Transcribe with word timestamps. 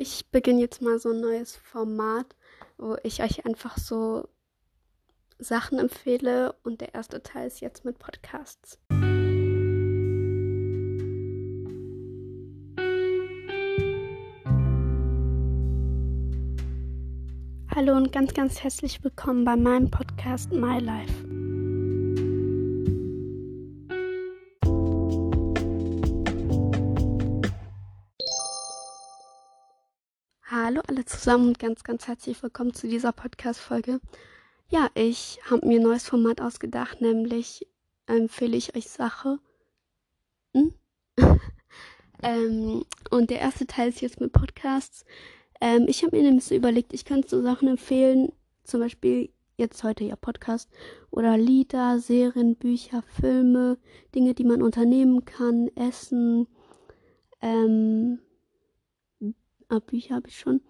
Ich 0.00 0.30
beginne 0.30 0.60
jetzt 0.60 0.80
mal 0.80 1.00
so 1.00 1.10
ein 1.10 1.20
neues 1.20 1.56
Format, 1.56 2.36
wo 2.76 2.96
ich 3.02 3.20
euch 3.20 3.44
einfach 3.44 3.76
so 3.78 4.28
Sachen 5.40 5.80
empfehle 5.80 6.54
und 6.62 6.80
der 6.80 6.94
erste 6.94 7.20
Teil 7.20 7.48
ist 7.48 7.60
jetzt 7.60 7.84
mit 7.84 7.98
Podcasts. 7.98 8.78
Hallo 17.74 17.96
und 17.96 18.12
ganz, 18.12 18.34
ganz 18.34 18.62
herzlich 18.62 19.02
willkommen 19.02 19.44
bei 19.44 19.56
meinem 19.56 19.90
Podcast 19.90 20.52
My 20.52 20.78
Life. 20.78 21.27
Zusammen 31.08 31.48
und 31.48 31.58
ganz, 31.58 31.84
ganz 31.84 32.06
herzlich 32.06 32.42
willkommen 32.42 32.74
zu 32.74 32.86
dieser 32.86 33.12
Podcast-Folge. 33.12 33.98
Ja, 34.68 34.90
ich 34.94 35.40
habe 35.50 35.66
mir 35.66 35.80
ein 35.80 35.82
neues 35.82 36.06
Format 36.06 36.42
ausgedacht, 36.42 37.00
nämlich 37.00 37.66
empfehle 38.06 38.58
ich 38.58 38.76
euch 38.76 38.90
Sache. 38.90 39.38
Hm? 40.52 40.74
ähm, 42.22 42.84
und 43.10 43.30
der 43.30 43.40
erste 43.40 43.66
Teil 43.66 43.88
ist 43.88 44.02
jetzt 44.02 44.20
mit 44.20 44.34
Podcasts. 44.34 45.06
Ähm, 45.62 45.86
ich 45.88 46.04
habe 46.04 46.14
mir 46.14 46.24
nämlich 46.24 46.44
so 46.44 46.54
überlegt, 46.54 46.92
ich 46.92 47.06
könnte 47.06 47.26
so 47.26 47.40
Sachen 47.40 47.68
empfehlen, 47.68 48.30
zum 48.64 48.80
Beispiel 48.80 49.30
jetzt 49.56 49.82
heute 49.84 50.04
ja 50.04 50.14
Podcast 50.14 50.68
oder 51.10 51.38
Lieder, 51.38 52.00
Serien, 52.00 52.54
Bücher, 52.54 53.02
Filme, 53.18 53.78
Dinge, 54.14 54.34
die 54.34 54.44
man 54.44 54.60
unternehmen 54.60 55.24
kann, 55.24 55.70
Essen, 55.74 56.48
ähm, 57.40 58.18
ah, 59.68 59.78
Bücher 59.78 60.16
habe 60.16 60.28
ich 60.28 60.38
schon, 60.38 60.60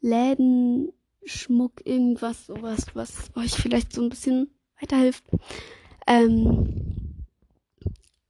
Läden, 0.00 0.92
Schmuck, 1.24 1.84
irgendwas, 1.84 2.46
sowas, 2.46 2.86
was 2.94 3.30
euch 3.36 3.52
vielleicht 3.52 3.92
so 3.92 4.02
ein 4.02 4.08
bisschen 4.08 4.50
weiterhilft. 4.80 5.24
Ähm, 6.06 7.24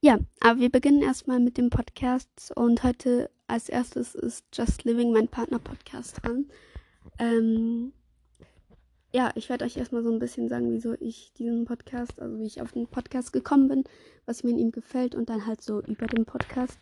ja, 0.01 0.17
aber 0.39 0.59
wir 0.59 0.69
beginnen 0.69 1.01
erstmal 1.01 1.39
mit 1.39 1.57
dem 1.57 1.69
Podcast 1.69 2.51
und 2.55 2.83
heute 2.83 3.29
als 3.47 3.69
erstes 3.69 4.15
ist 4.15 4.45
Just 4.53 4.83
Living, 4.83 5.11
mein 5.11 5.27
Partner-Podcast 5.27 6.23
dran. 6.23 6.45
Ähm, 7.17 7.93
ja, 9.11 9.31
ich 9.35 9.49
werde 9.49 9.65
euch 9.65 9.77
erstmal 9.77 10.03
so 10.03 10.11
ein 10.11 10.19
bisschen 10.19 10.47
sagen, 10.49 10.71
wieso 10.71 10.93
ich 10.99 11.33
diesen 11.33 11.65
Podcast, 11.65 12.21
also 12.21 12.39
wie 12.39 12.45
ich 12.45 12.61
auf 12.61 12.73
den 12.73 12.87
Podcast 12.87 13.33
gekommen 13.33 13.67
bin, 13.67 13.83
was 14.25 14.43
mir 14.43 14.51
in 14.51 14.59
ihm 14.59 14.71
gefällt 14.71 15.15
und 15.15 15.29
dann 15.29 15.45
halt 15.45 15.61
so 15.61 15.81
über 15.81 16.05
den 16.05 16.25
Podcast. 16.25 16.77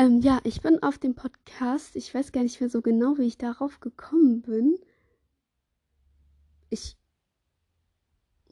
Ähm, 0.00 0.22
ja, 0.22 0.40
ich 0.44 0.62
bin 0.62 0.82
auf 0.82 0.96
dem 0.96 1.14
Podcast. 1.14 1.94
Ich 1.94 2.14
weiß 2.14 2.32
gar 2.32 2.42
nicht 2.42 2.58
mehr 2.58 2.70
so 2.70 2.80
genau, 2.80 3.18
wie 3.18 3.26
ich 3.26 3.36
darauf 3.36 3.80
gekommen 3.80 4.40
bin. 4.40 4.78
Ich. 6.70 6.96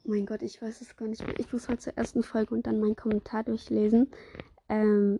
Mein 0.03 0.27
Gott, 0.27 0.43
ich 0.43 0.61
weiß 0.61 0.81
es 0.81 0.95
gar 0.95 1.07
nicht 1.07 1.25
mehr. 1.25 1.39
Ich 1.39 1.51
muss 1.51 1.67
halt 1.67 1.81
zur 1.81 1.97
ersten 1.97 2.21
Folge 2.21 2.53
und 2.53 2.67
dann 2.67 2.79
meinen 2.79 2.95
Kommentar 2.95 3.43
durchlesen. 3.43 4.11
Ähm. 4.67 5.19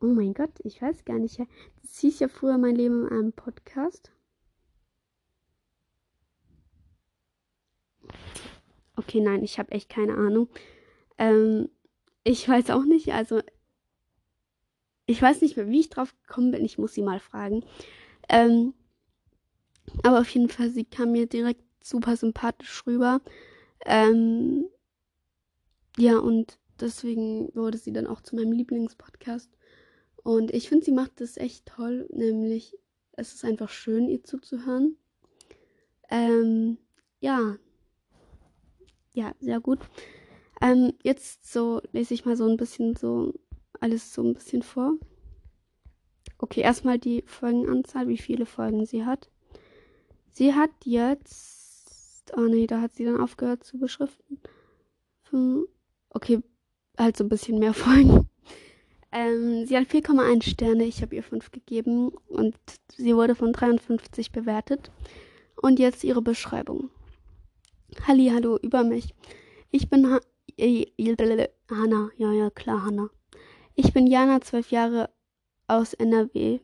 Oh 0.00 0.06
mein 0.06 0.32
Gott, 0.32 0.52
ich 0.60 0.80
weiß 0.80 1.04
gar 1.04 1.18
nicht. 1.18 1.38
Das 1.38 1.98
hieß 1.98 2.20
ja 2.20 2.28
früher 2.28 2.56
mein 2.56 2.74
Leben 2.74 3.06
in 3.06 3.12
einem 3.12 3.32
Podcast. 3.34 4.10
Okay, 8.96 9.20
nein, 9.20 9.42
ich 9.42 9.58
habe 9.58 9.70
echt 9.72 9.90
keine 9.90 10.14
Ahnung. 10.14 10.48
Ähm, 11.18 11.68
ich 12.22 12.48
weiß 12.48 12.70
auch 12.70 12.84
nicht. 12.84 13.12
Also 13.12 13.42
ich 15.06 15.20
weiß 15.20 15.42
nicht 15.42 15.56
mehr, 15.56 15.68
wie 15.68 15.80
ich 15.80 15.90
drauf 15.90 16.14
gekommen 16.22 16.50
bin. 16.50 16.64
Ich 16.64 16.78
muss 16.78 16.94
sie 16.94 17.02
mal 17.02 17.20
fragen. 17.20 17.64
Ähm, 18.28 18.74
aber 20.02 20.20
auf 20.20 20.28
jeden 20.30 20.48
Fall, 20.48 20.70
sie 20.70 20.84
kam 20.84 21.12
mir 21.12 21.26
direkt 21.26 21.62
super 21.82 22.16
sympathisch 22.16 22.86
rüber. 22.86 23.20
Ähm, 23.84 24.66
ja, 25.96 26.18
und 26.18 26.58
deswegen 26.80 27.54
wurde 27.54 27.78
sie 27.78 27.92
dann 27.92 28.06
auch 28.06 28.22
zu 28.22 28.36
meinem 28.36 28.52
Lieblingspodcast. 28.52 29.50
Und 30.22 30.52
ich 30.52 30.68
finde, 30.68 30.86
sie 30.86 30.92
macht 30.92 31.20
das 31.20 31.36
echt 31.36 31.66
toll. 31.66 32.08
Nämlich, 32.10 32.76
es 33.12 33.34
ist 33.34 33.44
einfach 33.44 33.68
schön, 33.68 34.08
ihr 34.08 34.24
zuzuhören. 34.24 34.96
Ähm, 36.10 36.78
ja. 37.20 37.56
Ja, 39.12 39.34
sehr 39.40 39.60
gut. 39.60 39.80
Ähm, 40.62 40.94
jetzt 41.02 41.52
so 41.52 41.82
lese 41.92 42.14
ich 42.14 42.24
mal 42.24 42.36
so 42.36 42.48
ein 42.48 42.56
bisschen 42.56 42.96
so 42.96 43.34
alles 43.80 44.14
so 44.14 44.22
ein 44.22 44.34
bisschen 44.34 44.62
vor. 44.62 44.94
Okay, 46.38 46.60
erstmal 46.60 46.98
die 46.98 47.22
Folgenanzahl, 47.26 48.08
wie 48.08 48.18
viele 48.18 48.46
Folgen 48.46 48.86
sie 48.86 49.04
hat. 49.04 49.30
Sie 50.30 50.54
hat 50.54 50.70
jetzt. 50.84 52.32
Oh 52.36 52.42
nee, 52.42 52.66
da 52.66 52.80
hat 52.80 52.94
sie 52.94 53.04
dann 53.04 53.20
aufgehört 53.20 53.64
zu 53.64 53.78
beschriften. 53.78 54.40
Okay, 56.10 56.40
halt 56.98 57.16
so 57.16 57.24
ein 57.24 57.28
bisschen 57.28 57.58
mehr 57.58 57.74
Folgen. 57.84 58.28
Ähm, 59.12 59.64
sie 59.66 59.76
hat 59.76 59.84
4,1 59.84 60.42
Sterne, 60.42 60.84
ich 60.84 61.00
habe 61.02 61.14
ihr 61.14 61.22
5 61.22 61.52
gegeben 61.52 62.08
und 62.26 62.56
sie 62.96 63.14
wurde 63.14 63.36
von 63.36 63.52
53 63.52 64.32
bewertet. 64.32 64.90
Und 65.62 65.78
jetzt 65.78 66.02
ihre 66.02 66.20
Beschreibung. 66.20 66.90
Halli, 68.06 68.30
hallo, 68.34 68.58
über 68.60 68.82
mich. 68.82 69.14
Ich 69.70 69.88
bin 69.88 70.10
ha 70.10 70.20
Hanna. 71.70 72.10
Ja, 72.16 72.32
ja, 72.32 72.50
klar, 72.50 72.84
Hanna. 72.84 73.10
Ich 73.76 73.92
bin 73.92 74.06
Jana, 74.06 74.40
zwölf 74.40 74.70
Jahre 74.70 75.10
aus 75.66 75.94
NRW. 75.94 76.60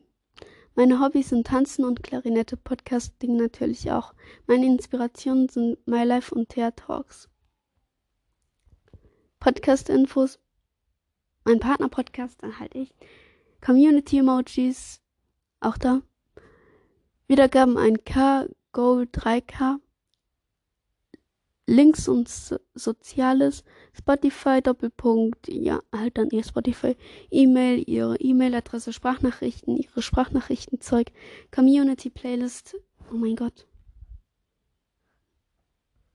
Meine 0.75 1.01
Hobbys 1.01 1.27
sind 1.27 1.45
Tanzen 1.45 1.83
und 1.83 2.03
Klarinette, 2.03 2.55
Podcasting 2.55 3.35
natürlich 3.35 3.91
auch. 3.91 4.13
Meine 4.47 4.65
Inspirationen 4.65 5.49
sind 5.49 5.85
My 5.85 6.05
Life 6.05 6.33
und 6.33 6.47
Thea 6.47 6.71
Talks. 6.71 7.29
Podcast-Infos, 9.41 10.39
mein 11.43 11.59
Partner-Podcast, 11.59 12.41
dann 12.41 12.57
halt 12.59 12.75
ich. 12.75 12.93
Community-Emojis, 13.59 15.01
auch 15.59 15.77
da. 15.77 16.01
Wiedergaben 17.27 17.77
1K, 17.77 18.49
Goal 18.71 19.03
3K. 19.11 19.79
Links 21.71 22.09
und 22.09 22.27
so 22.27 22.57
Soziales, 22.75 23.63
Spotify, 23.97 24.61
Doppelpunkt, 24.61 25.47
ja, 25.47 25.81
halt 25.95 26.17
dann 26.17 26.29
ihr 26.29 26.43
Spotify, 26.43 26.97
E-Mail, 27.29 27.83
ihre 27.87 28.17
E-Mail-Adresse, 28.17 28.91
Sprachnachrichten, 28.91 29.77
ihre 29.77 30.01
Sprachnachrichtenzeug, 30.01 31.11
Community 31.49 32.09
Playlist, 32.09 32.75
oh 33.11 33.15
mein 33.15 33.37
Gott. 33.37 33.67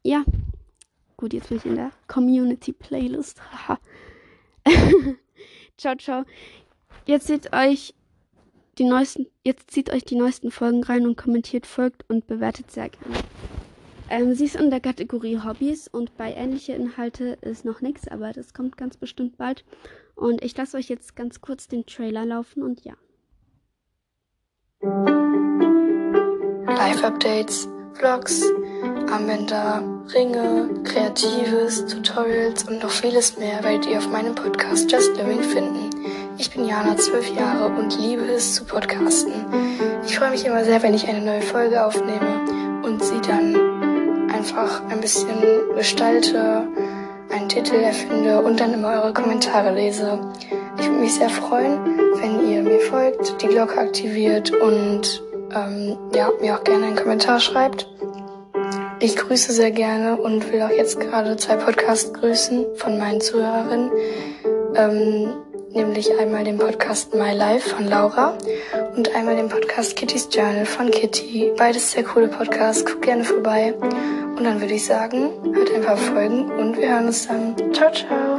Ja, 0.03 0.25
gut, 1.16 1.33
jetzt 1.33 1.49
bin 1.49 1.59
ich 1.59 1.65
in 1.65 1.77
der 1.77 1.91
Community 2.06 2.72
Playlist, 2.72 3.41
haha. 3.43 3.78
ciao, 5.78 5.97
ciao. 5.97 6.25
Jetzt 7.06 7.28
seht 7.28 7.55
euch 7.55 7.95
die 8.78 8.84
neuesten, 8.84 9.27
jetzt 9.43 9.71
zieht 9.71 9.91
euch 9.91 10.05
die 10.05 10.16
neuesten 10.16 10.50
Folgen 10.50 10.84
rein 10.84 11.06
und 11.06 11.16
kommentiert, 11.16 11.66
folgt 11.66 12.05
und 12.11 12.27
bewertet 12.27 12.71
sehr 12.71 12.91
gerne. 12.91 13.16
Ähm, 14.09 14.34
sie 14.34 14.44
ist 14.44 14.56
in 14.56 14.71
der 14.71 14.81
Kategorie 14.81 15.41
Hobbys 15.44 15.89
und 15.89 16.17
bei 16.17 16.33
ähnliche 16.33 16.72
Inhalte 16.75 17.39
ist 17.41 17.65
noch 17.65 17.81
nichts, 17.81 18.06
aber 18.06 18.33
das 18.33 18.55
kommt 18.55 18.77
ganz 18.77 18.97
bestimmt 18.97 19.37
bald. 19.37 19.65
Und 20.15 20.44
ich 20.44 20.56
lasse 20.56 20.77
euch 20.77 20.89
jetzt 20.89 21.17
ganz 21.17 21.41
kurz 21.41 21.67
den 21.69 21.87
Trailer 21.87 22.25
laufen 22.25 22.62
und 22.62 22.83
ja. 22.84 22.95
Live-Updates, 26.69 27.69
Vlogs, 27.95 28.45
Armbänder, 29.11 29.83
Ringe, 30.15 30.83
Kreatives, 30.84 31.87
Tutorials 31.87 32.65
und 32.65 32.83
noch 32.83 32.91
vieles 32.91 33.39
mehr 33.39 33.65
werdet 33.65 33.87
ihr 33.87 33.99
auf 33.99 34.09
meinem 34.09 34.34
Podcast 34.34 34.91
Just 34.91 35.16
Living 35.16 35.43
finden. 35.43 35.91
Ich 36.39 36.50
bin 36.50 36.66
Jana, 36.66 36.97
zwölf 36.97 37.28
Jahre 37.34 37.75
und 37.75 37.99
liebe 37.99 38.22
es 38.22 38.55
zu 38.55 38.65
podcasten. 38.65 39.33
Ich 40.04 40.19
freue 40.19 40.31
mich 40.31 40.45
immer 40.45 40.65
sehr, 40.65 40.83
wenn 40.83 40.95
ich 40.95 41.09
eine 41.09 41.22
neue 41.25 41.42
Folge 41.42 41.84
aufnehme 41.84 42.83
und 42.84 43.03
sie 43.03 43.21
dann 43.22 43.66
einfach 44.36 44.83
ein 44.91 45.00
bisschen 45.00 45.36
gestalte, 45.74 46.68
einen 47.30 47.48
Titel 47.48 47.77
erfinde 47.77 48.41
und 48.42 48.60
dann 48.60 48.74
immer 48.74 48.92
eure 48.92 49.12
Kommentare 49.12 49.74
lese. 49.74 50.18
Ich 50.78 50.86
würde 50.86 51.00
mich 51.00 51.15
sehr 51.15 51.30
freuen, 51.30 51.78
wenn 52.21 52.48
ihr 52.48 52.62
mir 52.62 52.80
folgt, 52.80 53.41
die 53.42 53.47
Glocke 53.47 53.78
aktiviert 53.78 54.50
und 54.50 55.22
ähm, 55.54 55.97
ja, 56.15 56.30
mir 56.41 56.54
auch 56.54 56.65
gerne 56.65 56.86
einen 56.86 56.97
Kommentar 56.97 57.41
schreibt. 57.41 57.88
Ich 59.00 59.16
grüße 59.16 59.53
sehr 59.53 59.71
gerne 59.71 60.16
und 60.16 60.53
will 60.53 60.62
auch 60.62 60.71
jetzt 60.71 61.00
gerade 61.00 61.36
zwei 61.36 61.56
Podcasts 61.56 62.12
grüßen 62.12 62.65
von 62.77 62.98
meinen 62.98 63.21
Zuhörerinnen. 63.21 63.91
Ähm, 64.74 65.34
nämlich 65.77 66.10
einmal 66.18 66.44
den 66.44 66.59
Podcast 66.59 67.15
My 67.15 67.33
Life 67.33 67.77
von 67.77 67.86
Laura 67.86 68.36
und 68.97 69.15
einmal 69.15 69.36
den 69.36 69.48
Podcast 69.48 69.94
Kitty's 69.94 70.28
Journal 70.33 70.65
von 70.65 70.91
Kitty. 70.91 71.53
Beides 71.56 71.92
sehr 71.92 72.03
coole 72.03 72.28
Podcasts, 72.28 72.84
guck 72.84 73.03
gerne 73.03 73.24
vorbei. 73.24 73.74
Und 74.36 74.44
dann 74.44 74.60
würde 74.60 74.74
ich 74.74 74.84
sagen, 74.84 75.30
hört 75.54 75.72
einfach 75.72 75.97
Folgen 75.97 76.50
und 76.50 76.77
wir 76.77 76.91
hören 76.91 77.06
uns 77.06 77.27
dann. 77.27 77.56
Ciao, 77.72 77.91
ciao. 77.91 78.36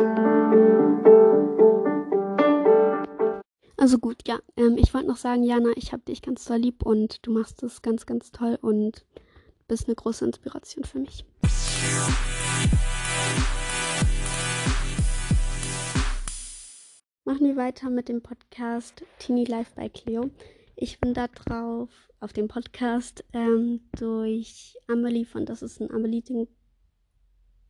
Also 3.77 3.97
gut, 3.97 4.17
ja. 4.27 4.37
Ähm, 4.57 4.77
ich 4.77 4.93
wollte 4.93 5.07
noch 5.07 5.17
sagen, 5.17 5.43
Jana, 5.43 5.71
ich 5.75 5.93
habe 5.93 6.03
dich 6.03 6.21
ganz 6.21 6.45
toll 6.45 6.57
lieb 6.57 6.83
und 6.83 7.25
du 7.25 7.31
machst 7.31 7.63
es 7.63 7.81
ganz, 7.81 8.05
ganz 8.05 8.31
toll 8.31 8.59
und 8.61 9.05
bist 9.67 9.87
eine 9.87 9.95
große 9.95 10.23
Inspiration 10.23 10.83
für 10.83 10.99
mich. 10.99 11.25
Machen 17.25 17.47
wir 17.47 17.55
weiter 17.55 17.89
mit 17.89 18.07
dem 18.07 18.21
Podcast 18.21 19.03
Teeny 19.17 19.45
Life 19.45 19.71
bei 19.75 19.89
Cleo. 19.89 20.29
Ich 20.79 20.99
bin 20.99 21.15
da 21.15 21.27
drauf 21.27 21.89
auf 22.19 22.33
dem 22.33 22.47
Podcast 22.47 23.25
ähm, 23.33 23.81
durch 23.97 24.77
Amelie 24.85 25.25
von 25.25 25.43
Das 25.43 25.63
ist 25.63 25.81
ein 25.81 25.89
Amelie-Ding 25.89 26.47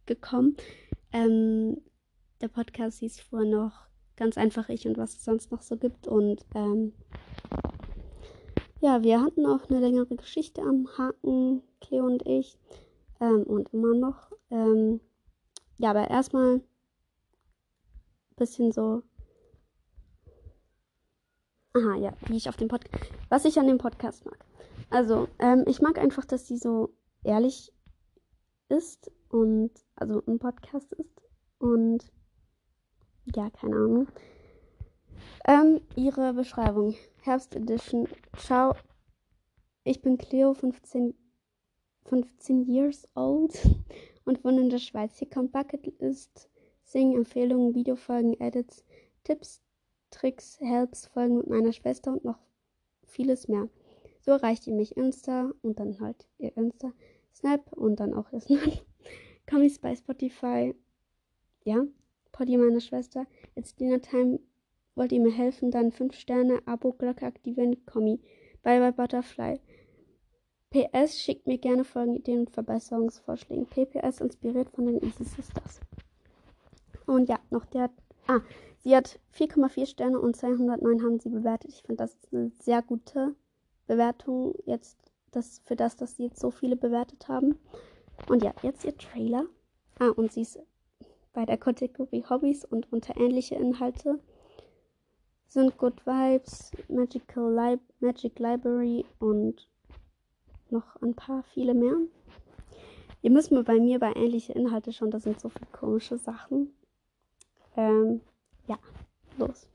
gekommen. 0.06 0.57
Ähm, 1.13 1.77
der 2.42 2.50
Podcast 2.50 3.00
hieß 3.00 3.21
vorher 3.21 3.50
noch 3.50 3.88
ganz 4.18 4.38
einfach 4.38 4.68
ich 4.68 4.86
und 4.89 4.98
was 4.98 5.13
es 5.13 5.24
sonst 5.24 5.54
noch 5.54 5.62
so 5.62 5.77
gibt. 5.77 6.06
Und 6.06 6.45
ähm, 6.54 6.92
ja, 8.81 9.01
wir 9.01 9.21
hatten 9.21 9.45
auch 9.45 9.69
eine 9.69 9.80
längere 9.80 10.18
Geschichte 10.18 10.62
am 10.62 10.89
Haken, 10.98 11.63
Cleo 11.80 12.06
und 12.06 12.27
ich. 12.27 12.60
Ähm, 13.21 13.44
und 13.44 13.74
immer 13.74 13.95
noch. 13.95 14.33
Ähm, 14.51 15.00
ja, 15.77 15.92
aber 15.92 16.10
erstmal 16.10 16.56
ein 16.56 16.62
bisschen 18.36 18.74
so. 18.74 19.01
Aha, 21.77 21.95
ja, 21.95 22.13
wie 22.25 22.38
ich 22.38 22.50
auf 22.50 22.57
dem 22.57 22.69
Podcast. 22.69 23.12
Was 23.29 23.45
ich 23.45 23.59
an 23.59 23.68
dem 23.68 23.77
Podcast 23.77 24.25
mag. 24.25 24.44
Also, 24.89 25.27
ähm, 25.38 25.63
ich 25.68 25.79
mag 25.79 26.00
einfach, 26.00 26.25
dass 26.25 26.47
sie 26.47 26.57
so 26.57 26.94
ehrlich 27.24 27.71
ist 28.69 29.12
und 29.29 29.71
also 29.95 30.24
ein 30.25 30.39
Podcast 30.39 30.91
ist. 30.94 31.21
Und 31.59 32.12
ja, 33.35 33.51
keine 33.51 33.75
Ahnung. 33.75 34.07
Ähm, 35.45 35.81
ihre 35.95 36.33
Beschreibung. 36.33 36.95
Herbst 37.21 37.56
Edition. 37.56 38.07
Ciao. 38.38 38.74
Ich 39.83 40.01
bin 40.01 40.18
Cleo, 40.18 40.53
15, 40.53 41.13
15 42.06 42.65
years 42.65 43.07
old 43.15 43.53
und 44.25 44.44
wohne 44.44 44.62
in 44.62 44.69
der 44.69 44.79
Schweiz. 44.79 45.18
Hier 45.19 45.29
kommt 45.29 45.51
Bucketlist, 45.51 46.50
Singen, 46.83 47.18
Empfehlungen, 47.18 47.75
Videofolgen, 47.75 48.39
Edits, 48.39 48.83
Tipps, 49.24 49.62
Tricks, 50.12 50.59
Helps, 50.59 51.07
Folgen 51.07 51.38
mit 51.38 51.48
meiner 51.48 51.74
Schwester 51.74 52.12
und 52.13 52.25
noch 52.25 52.39
vieles 53.06 53.48
mehr. 53.48 53.69
So 54.19 54.31
erreicht 54.31 54.68
ihr 54.68 54.74
mich 54.74 54.98
Insta 54.98 55.51
und 55.62 55.80
dann 55.80 56.00
halt 56.00 56.27
ihr 56.38 56.56
Insta, 56.57 56.92
Snap 57.33 57.71
und 57.74 58.00
dann 58.00 58.13
auch 58.13 58.31
ihr 58.31 58.42
Snap. 58.42 58.86
Kommis 59.50 59.80
bei 59.80 59.95
Spotify. 59.95 60.75
Ja, 61.63 61.86
Poddy, 62.31 62.57
meine 62.57 62.81
Schwester. 62.81 63.25
It's 63.56 63.75
Dinner 63.75 64.01
Time. 64.01 64.39
Wollt 64.95 65.12
ihr 65.12 65.21
mir 65.21 65.31
helfen? 65.31 65.71
Dann 65.71 65.92
5 65.92 66.13
Sterne, 66.15 66.62
Abo, 66.65 66.92
Glocke 66.92 67.25
aktivieren, 67.25 67.86
Kommi. 67.86 68.19
Bye 68.63 68.80
bye 68.80 68.92
Butterfly. 68.92 69.60
PS 70.69 71.18
schickt 71.18 71.48
mir 71.48 71.57
gerne 71.57 71.86
Folgenideen 71.86 72.39
und 72.42 72.50
Verbesserungsvorschläge. 72.50 73.65
PPS 73.65 74.19
inspiriert 74.19 74.69
von 74.69 74.86
den 74.86 75.01
Easy 75.01 75.24
Sisters. 75.24 75.80
Und 77.06 77.30
ja, 77.30 77.39
noch 77.50 77.65
der. 77.65 77.89
Ah, 78.27 78.42
sie 78.88 78.95
hat 78.95 79.19
4,4 79.38 79.86
Sterne 79.86 80.18
und 80.18 80.38
209 80.38 81.04
haben 81.04 81.19
sie 81.19 81.28
bewertet. 81.28 81.72
Ich 81.74 81.81
finde, 81.81 82.04
das 82.04 82.13
ist 82.13 82.34
eine 82.34 82.51
sehr 82.51 82.81
gute 82.81 83.36
Bewertung 83.86 84.56
jetzt 84.66 84.98
das, 85.31 85.60
für 85.66 85.75
das, 85.75 85.98
dass 85.98 86.16
sie 86.16 86.24
jetzt 86.24 86.39
so 86.39 86.51
viele 86.51 86.78
bewertet 86.78 87.28
haben. 87.28 87.60
Und 88.30 88.44
ja, 88.44 88.54
jetzt 88.62 88.86
ihr 88.86 88.98
Trailer. 88.98 89.44
Ah, 90.00 90.12
und 90.16 90.31
sie 90.31 90.44
ist 90.44 90.57
bei 91.34 91.45
der 91.45 91.57
Kategorie 91.57 92.24
Hobbys 92.30 92.63
und 92.63 92.89
unter 92.94 93.18
ähnliche 93.18 93.56
Inhalte 93.56 94.22
sind 95.48 95.78
Good 95.78 96.06
Vibes, 96.06 96.72
Magical 96.88 97.54
Li 97.54 97.80
Magic 98.00 98.39
Library 98.39 99.06
und 99.19 99.68
noch 100.69 100.95
ein 101.01 101.13
paar 101.13 101.44
viele 101.44 101.74
mehr. 101.74 101.98
Ihr 103.22 103.31
müsst 103.31 103.51
mir 103.51 103.63
bei 103.66 103.81
mir 103.81 104.00
bei 104.00 104.13
ähnliche 104.16 104.54
Inhalte 104.54 104.94
schon, 104.94 105.12
da 105.12 105.19
sind 105.19 105.42
so 105.42 105.50
viele 105.50 105.68
komische 105.74 106.18
Sachen. 106.18 106.74
Ähm, 107.75 108.22
ja, 108.68 108.75
los. 109.38 109.68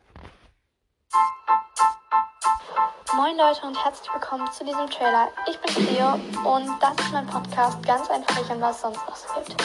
Moin 3.15 3.37
Leute 3.37 3.67
und 3.67 3.85
herzlich 3.85 4.13
willkommen 4.13 4.51
zu 4.53 4.65
diesem 4.65 4.89
Trailer. 4.89 5.29
Ich 5.49 5.59
bin 5.61 5.87
Cleo 5.87 6.15
und 6.45 6.69
das 6.81 6.93
ist 6.99 7.13
mein 7.13 7.27
Podcast 7.27 7.83
Ganz 7.85 8.11
einfach 8.11 8.41
ich 8.41 8.51
und 8.51 8.61
was 8.61 8.81
sonst 8.81 9.01
noch 9.07 9.17
so 9.17 9.29
gibt. 9.35 9.61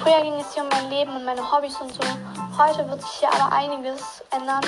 Früher 0.00 0.20
ging 0.22 0.34
es 0.34 0.54
hier 0.54 0.62
um 0.62 0.68
mein 0.70 0.90
Leben 0.90 1.14
und 1.14 1.24
meine 1.24 1.52
Hobbys 1.52 1.80
und 1.80 1.92
so. 1.92 2.02
Heute 2.58 2.88
wird 2.88 3.02
sich 3.02 3.10
hier 3.10 3.32
aber 3.32 3.52
einiges 3.52 4.22
ändern, 4.30 4.64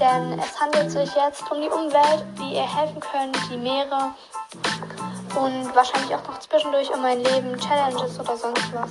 denn 0.00 0.38
es 0.38 0.60
handelt 0.60 0.90
sich 0.90 1.14
jetzt 1.14 1.50
um 1.50 1.60
die 1.60 1.68
Umwelt, 1.68 2.24
wie 2.36 2.54
ihr 2.54 2.76
helfen 2.76 3.00
könnt, 3.00 3.36
die 3.50 3.56
Meere 3.56 4.14
und 5.36 5.74
wahrscheinlich 5.74 6.14
auch 6.14 6.26
noch 6.26 6.38
zwischendurch 6.38 6.92
um 6.92 7.02
mein 7.02 7.22
Leben, 7.22 7.58
Challenges 7.58 8.18
oder 8.18 8.36
sonst 8.36 8.72
was. 8.72 8.90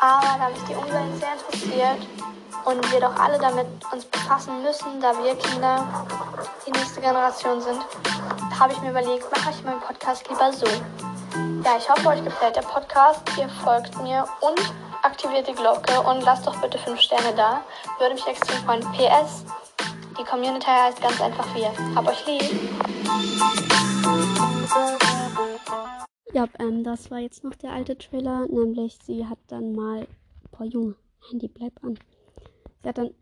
Aber 0.00 0.38
da 0.38 0.48
mich 0.48 0.64
die 0.64 0.74
Umwelt 0.74 1.16
sehr 1.18 1.32
interessiert 1.32 2.29
und 2.64 2.92
wir 2.92 3.00
doch 3.00 3.16
alle 3.16 3.38
damit 3.38 3.66
uns 3.92 4.04
befassen 4.04 4.62
müssen, 4.62 5.00
da 5.00 5.12
wir 5.22 5.34
Kinder 5.36 5.86
die 6.66 6.70
nächste 6.72 7.00
Generation 7.00 7.60
sind, 7.60 7.80
habe 8.58 8.72
ich 8.72 8.80
mir 8.80 8.90
überlegt, 8.90 9.30
mache 9.30 9.50
ich 9.50 9.64
meinen 9.64 9.80
Podcast 9.80 10.28
lieber 10.28 10.52
so. 10.52 10.66
Ja, 11.64 11.76
ich 11.78 11.88
hoffe, 11.88 12.08
euch 12.08 12.24
gefällt 12.24 12.56
der 12.56 12.62
Podcast. 12.62 13.20
Ihr 13.38 13.48
folgt 13.48 13.96
mir 14.02 14.26
und 14.40 14.60
aktiviert 15.02 15.48
die 15.48 15.52
Glocke 15.52 16.00
und 16.02 16.22
lasst 16.22 16.46
doch 16.46 16.60
bitte 16.60 16.78
5 16.78 17.00
Sterne 17.00 17.34
da. 17.36 17.62
Würde 17.98 18.14
mich 18.14 18.26
extrem 18.26 18.62
freuen. 18.64 18.80
PS, 18.92 19.44
die 20.18 20.24
Community 20.24 20.66
heißt 20.66 21.00
ganz 21.00 21.20
einfach 21.20 21.46
wir. 21.54 21.72
Hab 21.94 22.06
euch 22.08 22.26
lieb. 22.26 22.42
Ja, 26.32 26.46
ähm, 26.58 26.84
das 26.84 27.10
war 27.10 27.18
jetzt 27.18 27.42
noch 27.44 27.54
der 27.54 27.72
alte 27.72 27.96
Trailer, 27.98 28.46
nämlich 28.48 28.98
sie 29.04 29.26
hat 29.26 29.38
dann 29.48 29.72
mal. 29.72 30.06
Boah, 30.50 30.64
Junge, 30.64 30.94
Handy, 31.28 31.48
bleib 31.48 31.72
an. 31.82 31.98
Sie 32.82 32.88
hat 32.88 32.98
dann. 32.98 33.14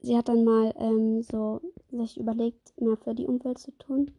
Sie 0.00 0.16
hat 0.16 0.28
dann 0.28 0.44
mal 0.44 0.74
ähm, 0.78 1.22
so 1.22 1.60
sich 1.90 2.18
überlegt, 2.18 2.72
mehr 2.80 2.96
für 2.96 3.14
die 3.14 3.26
Umwelt 3.26 3.58
zu 3.58 3.70
tun. 3.78 4.10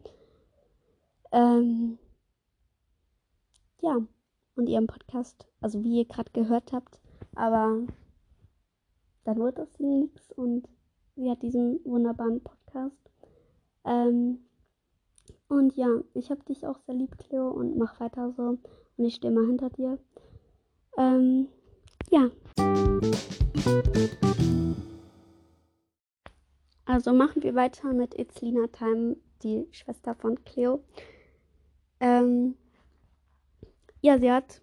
Ähm, 1.33 1.97
ja, 3.81 3.97
und 4.55 4.67
ihrem 4.67 4.87
Podcast, 4.87 5.45
also 5.59 5.83
wie 5.83 5.97
ihr 5.97 6.05
gerade 6.05 6.31
gehört 6.31 6.71
habt, 6.71 7.01
aber 7.35 7.85
dann 9.25 9.37
wurde 9.37 9.65
das 9.65 9.79
nichts 9.79 10.31
und 10.31 10.69
sie 11.15 11.29
hat 11.29 11.41
diesen 11.41 11.79
wunderbaren 11.83 12.41
Podcast. 12.41 13.11
Ähm, 13.85 14.39
und 15.47 15.75
ja, 15.75 15.87
ich 16.13 16.31
habe 16.31 16.43
dich 16.43 16.65
auch 16.65 16.79
sehr 16.79 16.95
lieb, 16.95 17.17
Cleo, 17.17 17.49
und 17.49 17.77
mach 17.77 17.99
weiter 17.99 18.31
so. 18.31 18.57
Und 18.97 19.05
ich 19.05 19.15
stehe 19.15 19.33
mal 19.33 19.45
hinter 19.45 19.69
dir. 19.69 19.99
Ähm, 20.97 21.47
ja. 22.09 22.29
Also 26.85 27.13
machen 27.13 27.43
wir 27.43 27.55
weiter 27.55 27.93
mit 27.93 28.17
It's 28.17 28.41
Lina 28.41 28.67
Time, 28.67 29.17
die 29.41 29.67
Schwester 29.71 30.15
von 30.15 30.43
Cleo. 30.43 30.83
Ähm, 31.99 32.55
ja, 34.01 34.19
sie 34.19 34.31
hat 34.31 34.61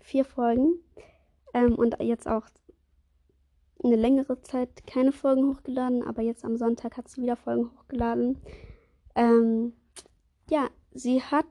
vier 0.00 0.24
Folgen 0.24 0.74
ähm, 1.54 1.74
und 1.74 1.96
jetzt 2.00 2.28
auch 2.28 2.46
eine 3.82 3.96
längere 3.96 4.40
Zeit 4.42 4.86
keine 4.86 5.12
Folgen 5.12 5.48
hochgeladen, 5.48 6.02
aber 6.02 6.22
jetzt 6.22 6.44
am 6.44 6.56
Sonntag 6.56 6.96
hat 6.96 7.08
sie 7.08 7.22
wieder 7.22 7.36
Folgen 7.36 7.70
hochgeladen. 7.76 8.38
Ähm, 9.14 9.72
ja, 10.50 10.68
sie 10.92 11.22
hat 11.22 11.46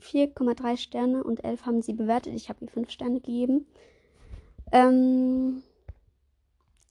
4,3 0.00 0.76
Sterne 0.76 1.24
und 1.24 1.44
11 1.44 1.66
haben 1.66 1.82
sie 1.82 1.92
bewertet. 1.92 2.34
Ich 2.34 2.48
habe 2.48 2.64
ihr 2.64 2.70
5 2.70 2.90
Sterne 2.90 3.20
gegeben. 3.20 3.66
Ähm, 4.72 5.62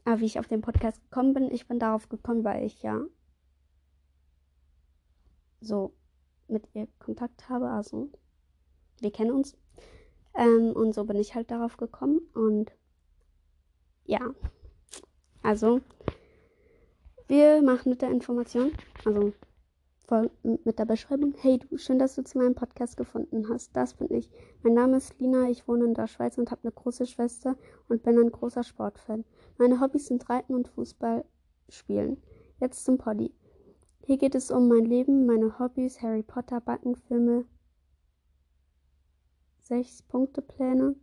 aber 0.05 0.19
wie 0.21 0.25
ich 0.25 0.39
auf 0.39 0.47
den 0.47 0.61
Podcast 0.61 1.01
gekommen 1.01 1.33
bin, 1.33 1.51
ich 1.51 1.67
bin 1.67 1.79
darauf 1.79 2.09
gekommen, 2.09 2.43
weil 2.43 2.65
ich 2.65 2.81
ja 2.81 3.01
so 5.59 5.93
mit 6.47 6.63
ihr 6.73 6.87
Kontakt 6.99 7.49
habe. 7.49 7.69
Also 7.69 8.09
wir 8.99 9.11
kennen 9.11 9.31
uns. 9.31 9.57
Ähm, 10.33 10.71
und 10.73 10.93
so 10.93 11.03
bin 11.03 11.17
ich 11.17 11.35
halt 11.35 11.51
darauf 11.51 11.77
gekommen. 11.77 12.21
Und 12.33 12.71
ja, 14.05 14.33
also 15.43 15.81
wir 17.27 17.61
machen 17.61 17.89
mit 17.89 18.01
der 18.01 18.11
Information, 18.11 18.71
also 19.03 19.33
mit 20.43 20.79
der 20.79 20.85
Beschreibung. 20.85 21.33
Hey 21.41 21.59
du, 21.59 21.77
schön, 21.77 21.99
dass 21.99 22.15
du 22.15 22.23
zu 22.23 22.37
meinem 22.37 22.55
Podcast 22.55 22.95
gefunden 22.95 23.49
hast. 23.49 23.75
Das 23.75 23.93
bin 23.93 24.11
ich. 24.13 24.31
Mein 24.63 24.73
Name 24.73 24.97
ist 24.97 25.19
Lina, 25.19 25.49
ich 25.49 25.67
wohne 25.67 25.85
in 25.85 25.93
der 25.93 26.07
Schweiz 26.07 26.37
und 26.37 26.49
habe 26.49 26.61
eine 26.63 26.71
große 26.71 27.05
Schwester 27.05 27.57
und 27.89 28.03
bin 28.03 28.17
ein 28.17 28.31
großer 28.31 28.63
Sportfan. 28.63 29.25
Meine 29.57 29.81
Hobbys 29.81 30.07
sind 30.07 30.29
Reiten 30.29 30.55
und 30.55 30.69
Fußball 30.69 31.25
spielen. 31.67 32.21
Jetzt 32.59 32.85
zum 32.85 32.97
Poddy. 32.97 33.33
Hier 34.05 34.17
geht 34.17 34.35
es 34.35 34.49
um 34.49 34.69
mein 34.69 34.85
Leben, 34.85 35.25
meine 35.25 35.59
Hobbys, 35.59 36.01
Harry 36.01 36.23
Potter, 36.23 36.61
Backenfilme, 36.61 37.43
sechs 39.59 40.01
Punkte 40.03 40.41
Pläne 40.41 40.95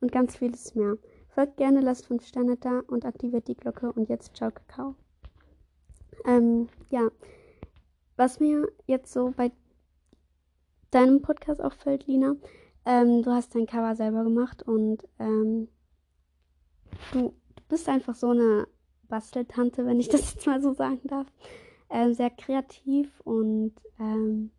und 0.00 0.12
ganz 0.12 0.36
vieles 0.36 0.76
mehr. 0.76 0.98
Folgt 1.28 1.56
gerne, 1.56 1.80
lasst 1.80 2.06
5 2.06 2.24
Sterne 2.24 2.56
da 2.56 2.80
und 2.86 3.04
aktiviert 3.04 3.48
die 3.48 3.56
Glocke 3.56 3.92
und 3.92 4.08
jetzt 4.08 4.36
ciao 4.36 4.52
Kakao. 4.52 4.94
Ähm, 6.24 6.68
ja. 6.90 7.10
Was 8.16 8.40
mir 8.40 8.68
jetzt 8.86 9.12
so 9.12 9.32
bei 9.36 9.52
deinem 10.90 11.20
Podcast 11.22 11.60
auffällt, 11.60 12.06
Lina, 12.06 12.36
ähm, 12.84 13.22
du 13.22 13.30
hast 13.30 13.54
dein 13.54 13.66
Cover 13.66 13.94
selber 13.94 14.24
gemacht 14.24 14.62
und 14.62 15.06
ähm, 15.18 15.68
du, 17.12 17.34
du 17.56 17.62
bist 17.68 17.88
einfach 17.88 18.14
so 18.14 18.30
eine 18.30 18.68
Basteltante, 19.08 19.84
wenn 19.84 20.00
ich 20.00 20.08
das 20.10 20.34
jetzt 20.34 20.46
mal 20.46 20.62
so 20.62 20.72
sagen 20.72 21.00
darf. 21.04 21.26
Ähm, 21.90 22.14
sehr 22.14 22.30
kreativ 22.30 23.20
und 23.20 23.74
ähm, 24.00 24.50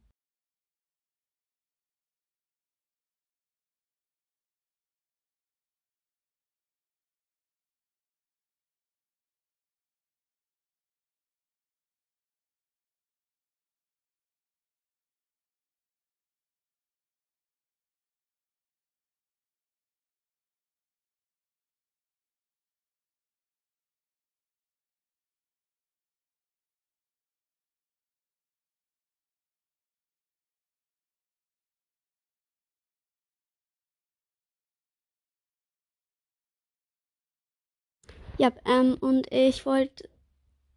Ja, 38.39 38.51
ähm, 38.65 38.97
und 38.99 39.31
ich 39.31 39.65
wollte 39.65 40.07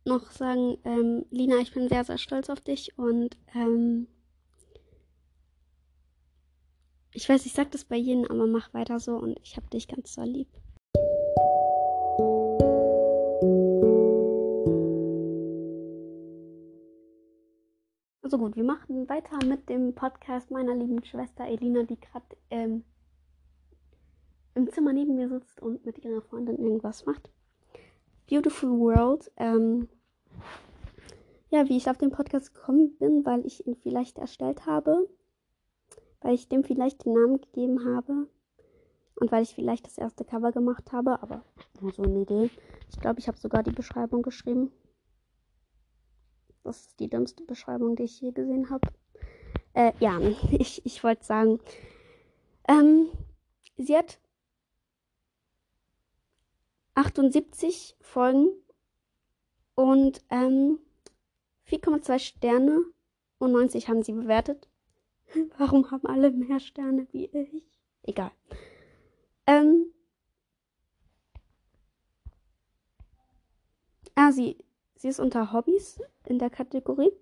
noch 0.06 0.30
sagen, 0.30 0.78
ähm, 0.84 1.26
Lina, 1.30 1.58
ich 1.58 1.74
bin 1.74 1.90
sehr, 1.90 2.04
sehr 2.04 2.16
stolz 2.16 2.48
auf 2.48 2.60
dich 2.60 2.96
und 2.96 3.36
ähm, 3.54 4.06
ich 7.12 7.28
weiß, 7.28 7.44
ich 7.44 7.52
sag 7.52 7.70
das 7.72 7.84
bei 7.84 7.96
jedem, 7.96 8.24
aber 8.24 8.46
mach 8.46 8.72
weiter 8.72 8.98
so 8.98 9.16
und 9.16 9.38
ich 9.42 9.58
hab 9.58 9.70
dich 9.70 9.88
ganz 9.88 10.14
so 10.14 10.22
lieb. 10.22 10.48
Also 18.22 18.38
gut, 18.38 18.56
wir 18.56 18.64
machen 18.64 19.06
weiter 19.10 19.44
mit 19.44 19.68
dem 19.68 19.94
Podcast 19.94 20.50
meiner 20.50 20.74
lieben 20.74 21.04
Schwester 21.04 21.44
Elina, 21.46 21.82
die 21.82 22.00
gerade 22.00 22.36
ähm, 22.48 22.84
im 24.54 24.70
Zimmer 24.70 24.94
neben 24.94 25.16
mir 25.16 25.28
sitzt 25.28 25.60
und 25.60 25.84
mit 25.84 25.98
ihrer 25.98 26.22
Freundin 26.22 26.56
irgendwas 26.56 27.04
macht. 27.04 27.28
Beautiful 28.30 28.70
World. 28.78 29.30
Ähm, 29.36 29.88
ja, 31.50 31.68
wie 31.68 31.76
ich 31.76 31.90
auf 31.90 31.98
den 31.98 32.12
Podcast 32.12 32.54
gekommen 32.54 32.96
bin, 32.96 33.26
weil 33.26 33.44
ich 33.44 33.66
ihn 33.66 33.74
vielleicht 33.74 34.18
erstellt 34.18 34.66
habe, 34.66 35.08
weil 36.20 36.34
ich 36.34 36.48
dem 36.48 36.62
vielleicht 36.62 37.04
den 37.04 37.14
Namen 37.14 37.40
gegeben 37.40 37.84
habe 37.84 38.28
und 39.16 39.32
weil 39.32 39.42
ich 39.42 39.52
vielleicht 39.52 39.84
das 39.86 39.98
erste 39.98 40.24
Cover 40.24 40.52
gemacht 40.52 40.92
habe, 40.92 41.20
aber 41.20 41.44
nur 41.80 41.92
so 41.92 42.04
eine 42.04 42.20
Idee. 42.20 42.50
Ich 42.88 43.00
glaube, 43.00 43.18
ich 43.18 43.26
habe 43.26 43.36
sogar 43.36 43.64
die 43.64 43.72
Beschreibung 43.72 44.22
geschrieben. 44.22 44.70
Das 46.62 46.86
ist 46.86 47.00
die 47.00 47.10
dümmste 47.10 47.42
Beschreibung, 47.42 47.96
die 47.96 48.04
ich 48.04 48.20
je 48.20 48.30
gesehen 48.30 48.70
habe. 48.70 48.86
Äh, 49.74 49.92
ja, 49.98 50.20
ich, 50.52 50.86
ich 50.86 51.02
wollte 51.02 51.24
sagen, 51.24 51.58
ähm, 52.68 53.08
sie 53.76 53.96
hat 53.96 54.20
78 56.94 57.96
Folgen 58.00 58.48
und 59.74 60.22
ähm, 60.30 60.78
4,2 61.68 62.18
Sterne 62.18 62.84
und 63.38 63.52
90 63.52 63.88
haben 63.88 64.02
sie 64.02 64.12
bewertet. 64.12 64.68
Warum 65.58 65.90
haben 65.90 66.06
alle 66.06 66.30
mehr 66.30 66.60
Sterne 66.60 67.06
wie 67.12 67.26
ich? 67.26 67.64
Egal. 68.02 68.32
Ähm, 69.46 69.86
ah, 74.14 74.32
sie, 74.32 74.58
sie 74.96 75.08
ist 75.08 75.20
unter 75.20 75.52
Hobbys 75.52 76.00
in 76.26 76.38
der 76.38 76.50
Kategorie. 76.50 77.12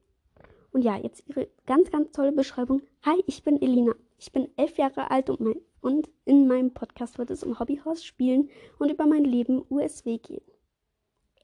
Und 0.72 0.82
ja, 0.82 0.96
jetzt 0.96 1.24
ihre 1.28 1.48
ganz, 1.66 1.90
ganz 1.90 2.12
tolle 2.12 2.32
Beschreibung. 2.32 2.82
Hi, 3.02 3.22
ich 3.26 3.42
bin 3.42 3.60
Elina. 3.60 3.94
Ich 4.18 4.32
bin 4.32 4.50
elf 4.56 4.76
Jahre 4.78 5.10
alt 5.10 5.30
und, 5.30 5.40
mein, 5.40 5.60
und 5.80 6.10
in 6.24 6.48
meinem 6.48 6.74
Podcast 6.74 7.18
wird 7.18 7.30
es 7.30 7.44
um 7.44 7.58
Hobbyhaus, 7.58 8.04
Spielen 8.04 8.50
und 8.78 8.90
über 8.90 9.06
mein 9.06 9.24
Leben 9.24 9.64
USW 9.70 10.18
gehen. 10.18 10.42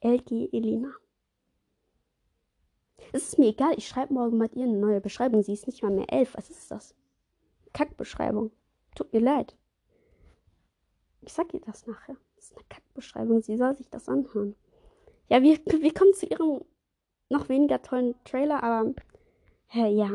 LG 0.02 0.52
Elina. 0.52 0.92
Es 3.12 3.28
ist 3.28 3.38
mir 3.38 3.48
egal, 3.48 3.74
ich 3.76 3.86
schreibe 3.86 4.12
morgen 4.12 4.38
mit 4.38 4.54
ihr 4.56 4.64
eine 4.64 4.76
neue 4.76 5.00
Beschreibung. 5.00 5.42
Sie 5.42 5.52
ist 5.52 5.66
nicht 5.66 5.82
mal 5.82 5.92
mehr 5.92 6.12
elf. 6.12 6.36
Was 6.36 6.50
ist 6.50 6.70
das? 6.70 6.94
Kackbeschreibung. 7.72 8.50
Tut 8.96 9.12
mir 9.12 9.20
leid. 9.20 9.56
Ich 11.22 11.32
sag 11.32 11.54
ihr 11.54 11.60
das 11.60 11.86
nachher. 11.86 12.16
Das 12.34 12.46
ist 12.46 12.56
eine 12.56 12.64
Kackbeschreibung. 12.68 13.40
Sie 13.40 13.56
soll 13.56 13.74
sich 13.76 13.88
das 13.88 14.08
anhören. 14.08 14.56
Ja, 15.28 15.42
wir, 15.42 15.58
wir 15.64 15.94
kommen 15.94 16.14
zu 16.14 16.26
ihrem 16.26 16.62
noch 17.30 17.48
weniger 17.48 17.80
tollen 17.82 18.14
Trailer, 18.24 18.62
aber 18.62 18.94
äh, 19.72 19.88
ja. 19.88 20.10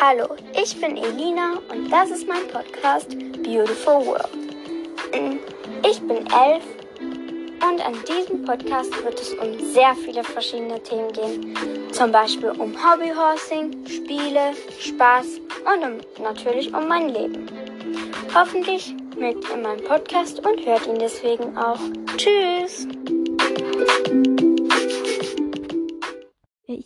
Hallo, 0.00 0.36
ich 0.54 0.80
bin 0.80 0.96
Elina 0.96 1.54
und 1.72 1.90
das 1.90 2.10
ist 2.10 2.28
mein 2.28 2.46
Podcast 2.52 3.08
Beautiful 3.42 4.06
World. 4.06 4.28
Mm, 5.12 5.38
ich 5.84 6.00
bin 6.02 6.18
elf 6.18 6.62
und 7.00 7.84
an 7.84 7.94
diesem 8.06 8.44
Podcast 8.44 8.92
wird 9.02 9.20
es 9.20 9.34
um 9.34 9.58
sehr 9.72 9.96
viele 9.96 10.22
verschiedene 10.22 10.80
Themen 10.84 11.12
gehen. 11.12 11.90
Zum 11.90 12.12
Beispiel 12.12 12.50
um 12.50 12.76
Hobbyhorsing, 12.76 13.84
Spiele, 13.88 14.52
Spaß 14.78 15.40
und 15.64 15.82
um, 15.84 16.22
natürlich 16.22 16.72
um 16.72 16.86
mein 16.86 17.08
Leben. 17.08 17.48
Hoffentlich 18.32 18.94
mögt 19.18 19.50
ihr 19.50 19.56
meinen 19.56 19.82
Podcast 19.82 20.46
und 20.46 20.64
hört 20.64 20.86
ihn 20.86 21.00
deswegen 21.00 21.58
auch. 21.58 21.80
Tschüss! 22.16 22.86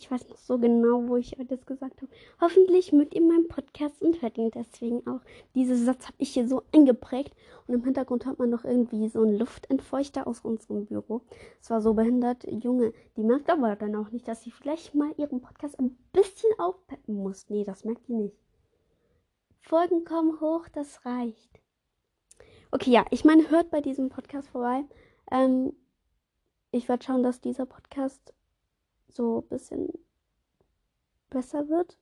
Ich 0.03 0.11
weiß 0.11 0.27
noch 0.27 0.37
so 0.37 0.57
genau, 0.59 1.07
wo 1.07 1.15
ich 1.15 1.33
das 1.47 1.65
gesagt 1.65 2.01
habe. 2.01 2.11
Hoffentlich 2.41 2.91
mögt 2.91 3.13
ihr 3.13 3.21
meinen 3.21 3.47
Podcast 3.47 4.01
und 4.01 4.21
hört 4.21 4.37
ihn 4.37 4.51
deswegen 4.51 5.07
auch. 5.07 5.21
Diesen 5.55 5.77
Satz 5.77 6.07
habe 6.07 6.17
ich 6.17 6.33
hier 6.33 6.45
so 6.45 6.63
eingeprägt. 6.73 7.33
Und 7.67 7.75
im 7.75 7.85
Hintergrund 7.85 8.25
hört 8.25 8.37
man 8.37 8.49
noch 8.49 8.65
irgendwie 8.65 9.07
so 9.07 9.21
einen 9.21 9.39
Luftentfeuchter 9.39 10.27
aus 10.27 10.41
unserem 10.41 10.87
Büro. 10.87 11.21
Es 11.61 11.69
war 11.69 11.81
so 11.81 11.93
behindert. 11.93 12.43
Junge, 12.51 12.91
die 13.15 13.23
merkt 13.23 13.49
aber 13.49 13.77
dann 13.77 13.95
auch 13.95 14.11
nicht, 14.11 14.27
dass 14.27 14.43
sie 14.43 14.51
vielleicht 14.51 14.93
mal 14.93 15.13
ihren 15.15 15.39
Podcast 15.39 15.79
ein 15.79 15.97
bisschen 16.11 16.51
aufpeppen 16.57 17.15
muss. 17.15 17.49
Nee, 17.49 17.63
das 17.63 17.85
merkt 17.85 18.05
die 18.09 18.15
nicht. 18.15 18.35
Folgen 19.61 20.03
kommen 20.03 20.41
hoch, 20.41 20.67
das 20.67 21.05
reicht. 21.05 21.61
Okay, 22.71 22.91
ja, 22.91 23.05
ich 23.09 23.23
meine, 23.23 23.49
hört 23.49 23.71
bei 23.71 23.79
diesem 23.79 24.09
Podcast 24.09 24.49
vorbei. 24.49 24.83
Ähm, 25.31 25.71
ich 26.71 26.89
werde 26.89 27.05
schauen, 27.05 27.23
dass 27.23 27.39
dieser 27.39 27.65
Podcast 27.65 28.33
so 29.13 29.39
ein 29.39 29.47
bisschen 29.47 29.89
besser 31.29 31.69
wird. 31.69 31.97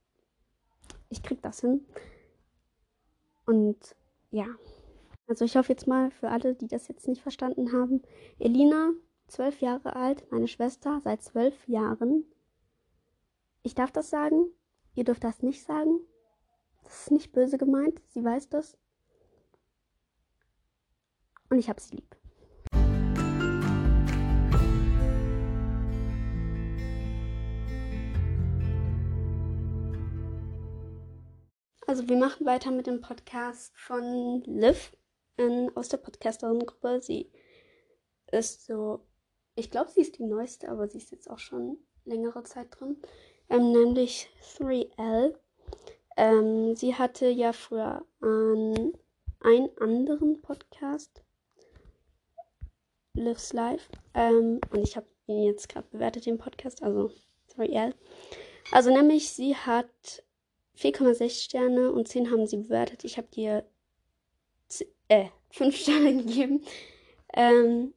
Ich 1.09 1.23
krieg 1.23 1.41
das 1.41 1.61
hin. 1.61 1.85
Und 3.45 3.95
ja. 4.31 4.47
Also 5.27 5.45
ich 5.45 5.55
hoffe 5.55 5.71
jetzt 5.71 5.87
mal 5.87 6.11
für 6.11 6.29
alle, 6.29 6.55
die 6.55 6.67
das 6.67 6.87
jetzt 6.87 7.07
nicht 7.07 7.21
verstanden 7.21 7.71
haben. 7.73 8.01
Elina, 8.39 8.91
zwölf 9.27 9.61
Jahre 9.61 9.95
alt, 9.95 10.29
meine 10.31 10.47
Schwester 10.47 10.99
seit 11.01 11.23
zwölf 11.23 11.67
Jahren. 11.67 12.25
Ich 13.63 13.75
darf 13.75 13.91
das 13.91 14.09
sagen. 14.09 14.45
Ihr 14.95 15.03
dürft 15.03 15.23
das 15.23 15.41
nicht 15.41 15.63
sagen. 15.63 15.99
Das 16.83 17.03
ist 17.03 17.11
nicht 17.11 17.31
böse 17.31 17.57
gemeint. 17.57 18.01
Sie 18.09 18.23
weiß 18.23 18.49
das. 18.49 18.77
Und 21.49 21.59
ich 21.59 21.69
habe 21.69 21.79
sie 21.79 21.95
lieb. 21.95 22.20
Also 31.91 32.07
wir 32.07 32.15
machen 32.15 32.45
weiter 32.45 32.71
mit 32.71 32.87
dem 32.87 33.01
Podcast 33.01 33.73
von 33.75 34.43
Liv 34.45 34.95
in, 35.35 35.69
aus 35.75 35.89
der 35.89 35.97
Podcasterin-Gruppe. 35.97 37.01
Sie 37.01 37.29
ist 38.31 38.65
so, 38.65 39.01
ich 39.55 39.69
glaube, 39.71 39.91
sie 39.91 39.99
ist 39.99 40.17
die 40.17 40.23
neueste, 40.23 40.69
aber 40.69 40.87
sie 40.87 40.99
ist 40.99 41.11
jetzt 41.11 41.29
auch 41.29 41.39
schon 41.39 41.79
längere 42.05 42.43
Zeit 42.43 42.67
drin. 42.71 42.95
Ähm, 43.49 43.73
nämlich 43.73 44.29
3L. 44.57 45.35
Ähm, 46.15 46.77
sie 46.77 46.95
hatte 46.95 47.27
ja 47.27 47.51
früher 47.51 48.05
an 48.21 48.93
einen 49.41 49.77
anderen 49.77 50.41
Podcast, 50.41 51.21
Lives 53.15 53.51
Life. 53.51 53.89
Ähm, 54.13 54.61
und 54.71 54.81
ich 54.81 54.95
habe 54.95 55.07
ihn 55.27 55.43
jetzt 55.43 55.67
gerade 55.67 55.89
bewertet, 55.91 56.25
den 56.25 56.37
Podcast, 56.37 56.83
also 56.83 57.11
3L. 57.57 57.93
Also 58.71 58.93
nämlich, 58.93 59.33
sie 59.33 59.57
hat 59.57 60.23
4,6 60.77 61.43
Sterne 61.43 61.91
und 61.91 62.07
10 62.07 62.31
haben 62.31 62.47
sie 62.47 62.57
bewertet. 62.57 63.03
Ich 63.03 63.17
habe 63.17 63.27
dir 63.27 63.65
äh, 65.07 65.25
5 65.51 65.75
Sterne 65.75 66.15
gegeben. 66.23 66.63
Ähm, 67.33 67.93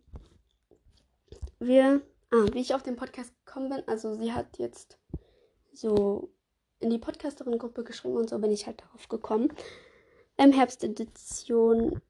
wir, 1.59 2.03
ah, 2.31 2.47
wie 2.53 2.61
ich 2.61 2.75
auf 2.75 2.83
den 2.83 2.97
Podcast 2.97 3.33
gekommen 3.45 3.71
bin, 3.71 3.83
also 3.87 4.15
sie 4.15 4.33
hat 4.33 4.59
jetzt 4.59 4.99
so 5.73 6.31
in 6.81 6.91
die 6.91 6.99
Podcasterin-Gruppe 6.99 7.85
geschrieben 7.85 8.17
und 8.17 8.29
so 8.29 8.39
bin 8.39 8.53
ich 8.53 8.67
halt 8.67 8.83
darauf 8.83 9.09
gekommen. 9.09 9.53
Im 10.37 10.53
Herbstedition. 10.53 12.01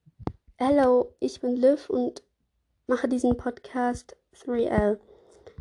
Hello, 0.57 1.15
ich 1.21 1.41
bin 1.41 1.57
Liv 1.57 1.91
und 1.91 2.23
mache 2.87 3.09
diesen 3.09 3.37
Podcast 3.37 4.17
3L. 4.35 4.99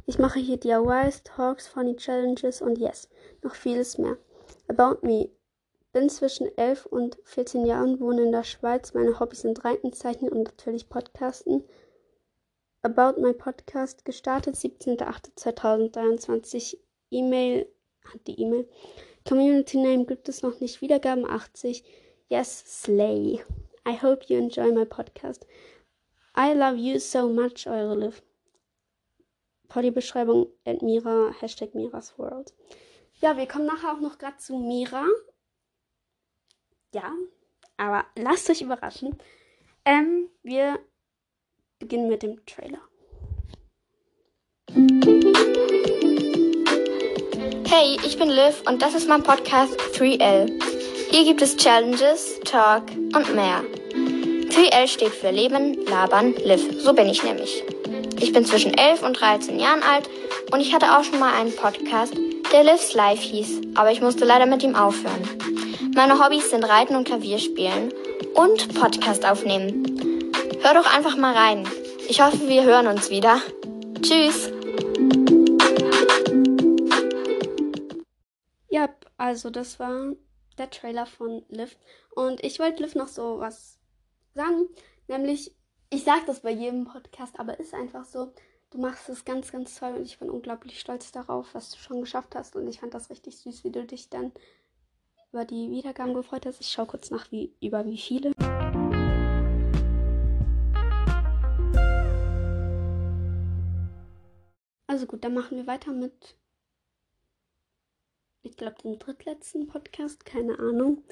Ich 0.06 0.20
mache 0.20 0.40
hier 0.40 0.58
DIYs, 0.58 1.24
Talks, 1.24 1.68
Funny 1.68 1.96
Challenges 1.96 2.62
und 2.62 2.78
yes, 2.78 3.10
noch 3.42 3.56
vieles 3.56 3.98
mehr. 3.98 4.18
About 4.68 5.06
me. 5.06 5.30
Bin 5.92 6.10
zwischen 6.10 6.48
11 6.58 6.86
und 6.88 7.18
14 7.26 7.66
Jahren, 7.66 8.00
wohne 8.00 8.24
in 8.24 8.32
der 8.32 8.44
Schweiz. 8.44 8.94
Meine 8.94 9.20
Hobbys 9.20 9.42
sind 9.42 9.64
Reiten, 9.64 9.94
Zeichnen 9.94 10.32
und 10.32 10.44
natürlich 10.44 10.90
Podcasten. 10.90 11.64
About 12.82 13.22
My 13.22 13.34
Podcast 13.34 14.04
gestartet 14.04 14.56
17.08.2023. 14.56 16.78
E-Mail, 17.12 17.68
hat 18.06 18.28
die 18.28 18.42
E-Mail. 18.42 18.68
Community 19.28 19.78
Name 19.78 20.06
gibt 20.06 20.28
es 20.28 20.42
noch 20.42 20.60
nicht. 20.60 20.82
Wiedergaben 20.82 21.30
80. 21.30 21.84
Yes, 22.28 22.84
Slay. 22.84 23.44
I 23.88 24.02
hope 24.02 24.26
you 24.28 24.38
enjoy 24.38 24.72
my 24.72 24.86
podcast. 24.86 25.46
I 26.36 26.54
love 26.54 26.78
you 26.78 27.00
so 27.00 27.30
much, 27.30 27.68
eure 27.68 27.96
Liv. 27.96 28.24
Poddy-Beschreibung 29.68 30.48
at 30.66 30.82
Hashtag 30.82 31.76
Miras 31.76 32.18
World. 32.18 32.54
Ja, 33.24 33.38
wir 33.38 33.48
kommen 33.48 33.66
nachher 33.66 33.94
auch 33.94 34.02
noch 34.02 34.18
gerade 34.18 34.36
zu 34.36 34.58
Mira. 34.58 35.06
Ja, 36.94 37.10
aber 37.78 38.04
lasst 38.18 38.50
euch 38.50 38.62
überraschen. 38.62 39.18
Ähm, 39.86 40.30
wir 40.44 40.78
beginnen 41.80 42.10
mit 42.10 42.22
dem 42.22 42.46
Trailer. 42.46 42.82
Hey, 47.70 47.98
ich 48.06 48.18
bin 48.20 48.28
Liv 48.28 48.62
und 48.68 48.82
das 48.82 48.94
ist 48.94 49.08
mein 49.08 49.24
Podcast 49.24 49.80
3L. 49.96 50.62
Hier 51.10 51.24
gibt 51.24 51.42
es 51.42 51.56
Challenges, 51.56 52.42
Talk 52.42 52.92
und 52.92 53.34
mehr. 53.34 53.64
3L 54.50 54.88
steht 54.88 55.14
für 55.14 55.32
Leben, 55.32 55.76
Labern, 55.86 56.34
Liv. 56.44 56.82
So 56.82 56.92
bin 56.94 57.08
ich 57.08 57.24
nämlich. 57.24 57.64
Ich 58.20 58.34
bin 58.34 58.44
zwischen 58.44 58.74
11 58.74 59.02
und 59.02 59.14
13 59.14 59.62
Jahren 59.62 59.82
alt 59.82 60.10
und 60.52 60.60
ich 60.60 60.74
hatte 60.74 60.98
auch 60.98 61.06
schon 61.06 61.20
mal 61.20 61.34
einen 61.34 61.56
Podcast, 61.56 62.16
der 62.54 62.64
Livs 62.64 62.94
Life 62.94 63.24
hieß, 63.24 63.62
aber 63.74 63.92
ich 63.92 64.00
musste 64.00 64.26
leider 64.26 64.46
mit 64.46 64.62
ihm 64.62 64.76
aufhören. 64.76 65.28
Meine 65.96 66.24
Hobbys 66.24 66.52
sind 66.52 66.64
Reiten 66.64 66.96
und 66.96 67.06
Klavierspielen 67.06 67.92
und 68.36 68.80
Podcast 68.80 69.26
aufnehmen. 69.26 70.32
Hör 70.62 70.76
doch 70.76 70.96
einfach 70.96 71.18
mal 71.18 71.36
rein. 71.36 71.68
Ich 72.08 72.22
hoffe, 72.22 72.48
wir 72.48 72.64
hören 72.64 72.86
uns 72.86 73.10
wieder. 73.10 73.42
Tschüss. 74.02 74.52
Ja, 78.70 78.90
also 79.18 79.50
das 79.50 79.80
war 79.80 80.14
der 80.60 80.70
Trailer 80.70 81.08
von 81.08 81.44
Liv. 81.50 81.76
Und 82.16 82.44
ich 82.44 82.60
wollte 82.60 82.84
Liv 82.84 82.94
noch 82.94 83.08
so 83.08 83.40
was 83.40 83.80
sagen. 84.36 84.68
Nämlich, 85.08 85.56
ich 85.90 86.04
sage 86.04 86.22
das 86.28 86.42
bei 86.42 86.52
jedem 86.52 86.86
Podcast, 86.86 87.40
aber 87.40 87.60
ist 87.60 87.74
einfach 87.74 88.06
so. 88.06 88.32
Du 88.74 88.80
machst 88.80 89.08
es 89.08 89.24
ganz, 89.24 89.52
ganz 89.52 89.78
toll 89.78 89.94
und 89.94 90.02
ich 90.02 90.18
bin 90.18 90.32
unglaublich 90.32 90.80
stolz 90.80 91.12
darauf, 91.12 91.54
was 91.54 91.70
du 91.70 91.78
schon 91.78 92.02
geschafft 92.02 92.34
hast. 92.34 92.56
Und 92.56 92.68
ich 92.68 92.80
fand 92.80 92.96
das 92.96 93.12
richtig 93.12 93.38
süß, 93.38 93.64
wie 93.64 93.70
du 93.70 93.86
dich 93.86 94.10
dann 94.10 94.32
über 95.32 95.46
die 95.46 95.70
Wiedergaben 95.70 96.16
gefreut 96.16 96.48
hast. 96.48 96.60
Ich 96.60 96.70
schaue 96.70 96.88
kurz 96.88 97.12
nach, 97.12 97.32
wie, 97.32 97.54
über 97.62 97.86
wie 97.86 98.00
viele. 98.00 98.32
Also 104.88 105.06
gut, 105.06 105.24
dann 105.24 105.36
machen 105.36 105.56
wir 105.56 105.68
weiter 105.68 105.92
mit, 105.92 106.36
ich 108.42 108.58
glaube, 108.58 108.82
dem 108.82 108.98
drittletzten 108.98 109.68
Podcast, 109.68 110.26
keine 110.26 110.58
Ahnung. 110.58 111.04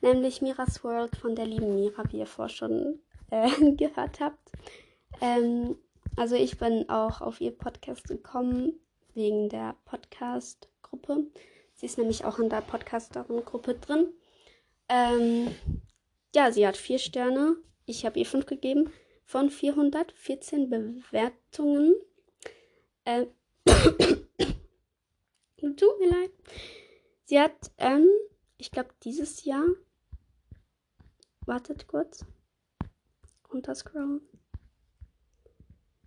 Nämlich 0.00 0.42
Miras 0.42 0.82
World 0.82 1.14
von 1.14 1.36
der 1.36 1.46
lieben 1.46 1.76
Mira, 1.76 2.02
wie 2.10 2.18
ihr 2.18 2.26
vorher 2.26 2.52
schon 2.52 2.98
äh, 3.30 3.70
gehört 3.76 4.18
habt. 4.18 4.50
Ähm, 5.20 5.76
also 6.16 6.34
ich 6.36 6.58
bin 6.58 6.88
auch 6.88 7.20
auf 7.20 7.40
ihr 7.40 7.50
Podcast 7.50 8.04
gekommen 8.08 8.78
wegen 9.14 9.48
der 9.48 9.76
Podcast-Gruppe. 9.84 11.26
Sie 11.74 11.86
ist 11.86 11.98
nämlich 11.98 12.24
auch 12.24 12.38
in 12.38 12.48
der 12.48 12.60
Podcasterin-Gruppe 12.60 13.74
drin. 13.74 14.08
Ähm, 14.88 15.54
ja, 16.34 16.52
sie 16.52 16.66
hat 16.66 16.76
vier 16.76 16.98
Sterne. 16.98 17.56
Ich 17.86 18.04
habe 18.04 18.18
ihr 18.18 18.26
fünf 18.26 18.46
gegeben 18.46 18.92
von 19.24 19.50
414 19.50 20.68
Bewertungen. 20.68 21.94
Äh, 23.04 23.26
tut 25.76 25.98
mir 25.98 26.10
leid. 26.10 26.30
Sie 27.24 27.40
hat, 27.40 27.72
ähm, 27.78 28.08
ich 28.58 28.70
glaube, 28.70 28.90
dieses 29.02 29.44
Jahr. 29.44 29.66
Wartet 31.46 31.86
kurz. 31.88 32.24
Runterscrollen. 33.52 34.20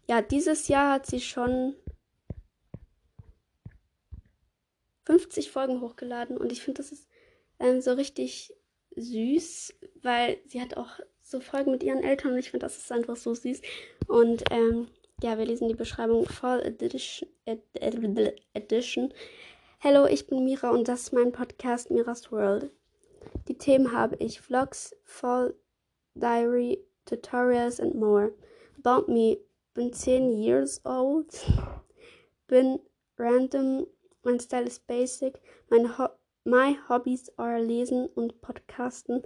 Ja, 0.10 0.22
dieses 0.22 0.70
Jahr 0.70 0.94
hat 0.94 1.06
sie 1.06 1.20
schon 1.20 1.76
50 5.06 5.52
Folgen 5.52 5.82
hochgeladen 5.82 6.38
und 6.38 6.52
ich 6.52 6.62
finde, 6.62 6.82
das 6.82 6.92
ist 6.92 7.08
ähm, 7.60 7.82
so 7.82 7.92
richtig 7.94 8.54
süß, 8.96 9.74
weil 10.02 10.40
sie 10.48 10.62
hat 10.62 10.78
auch 10.78 11.00
so 11.22 11.42
Folgen 11.42 11.72
mit 11.72 11.84
ihren 11.84 12.04
Eltern 12.04 12.32
und 12.32 12.40
ich 12.40 12.52
finde, 12.52 12.66
das 12.66 12.78
ist 12.78 12.92
einfach 12.92 13.18
so 13.18 13.34
süß. 13.34 13.62
Und 14.08 14.44
ähm, 14.50 14.88
ja, 15.22 15.38
wir 15.38 15.46
lesen 15.46 15.68
die 15.68 15.76
Beschreibung 15.76 16.26
Fall 16.26 16.62
Edition. 16.62 17.30
Edition. 18.54 19.14
Hello, 19.80 20.06
ich 20.06 20.28
bin 20.28 20.44
Mira 20.46 20.70
und 20.70 20.88
das 20.88 21.04
ist 21.04 21.14
mein 21.14 21.32
Podcast 21.32 21.92
Mira's 21.92 22.32
World. 22.32 22.72
Die 23.48 23.58
Themen 23.58 23.92
habe 23.92 24.16
ich 24.18 24.40
Vlogs, 24.40 24.96
Fall 25.04 25.54
Diary, 26.16 26.80
Tutorials 27.06 27.80
and 27.80 27.96
more. 27.96 28.34
About 28.84 29.12
me, 29.12 29.38
bin 29.78 29.94
10 29.94 30.42
years 30.42 30.82
old, 30.86 31.30
bin 32.48 32.80
random, 33.20 33.86
mein 34.24 34.40
Style 34.40 34.66
ist 34.66 34.88
basic, 34.88 35.40
meine 35.70 36.00
Ho 36.00 36.10
my 36.46 36.76
hobbies 36.90 37.30
are 37.38 37.62
lesen 37.62 38.08
und 38.16 38.42
podcasten. 38.42 39.22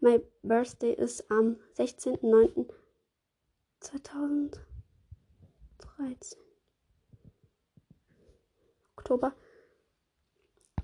My 0.00 0.20
birthday 0.42 0.92
ist 0.94 1.30
am 1.30 1.60
16.09.2000. 1.76 4.58
13. 5.78 6.40
Oktober. 8.96 9.36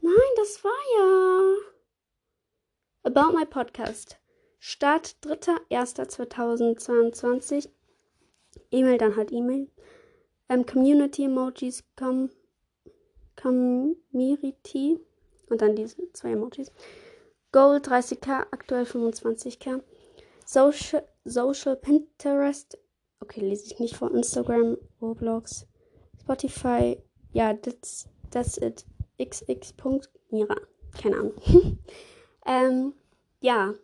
Nein, 0.01 0.15
das 0.37 0.63
war 0.63 0.71
ja. 0.97 1.57
About 3.03 3.33
my 3.37 3.45
podcast. 3.47 4.21
Start 4.61 5.17
3.1.2022. 5.23 7.69
E-Mail, 8.71 8.99
dann 8.99 9.17
halt 9.17 9.33
E-Mail. 9.33 9.69
Ähm, 10.49 10.67
Community 10.67 11.25
Emojis, 11.25 11.85
com, 11.97 12.31
Community. 13.37 14.99
Und 15.49 15.63
dann 15.63 15.77
diese 15.77 16.13
zwei 16.13 16.33
Emojis. 16.33 16.73
Goal 17.53 17.79
30k, 17.79 18.47
aktuell 18.51 18.85
25k. 18.85 19.83
Social, 20.45 21.07
Social 21.25 21.77
Pinterest 21.77 22.79
Okay, 23.21 23.41
lese 23.41 23.67
ich 23.67 23.79
nicht 23.79 23.97
vor. 23.97 24.15
Instagram, 24.15 24.79
Roblox, 25.03 25.67
Spotify. 26.21 27.03
Ja, 27.33 27.53
that's, 27.55 28.09
that's 28.31 28.57
it. 28.59 28.85
xx.mira. 29.19 30.57
Keine 31.01 31.17
Ahnung. 31.17 31.35
ähm, 32.47 32.95
ja. 33.41 33.75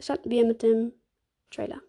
Starten 0.00 0.30
wir 0.30 0.46
mit 0.46 0.62
dem 0.62 0.92
Trailer. 1.50 1.80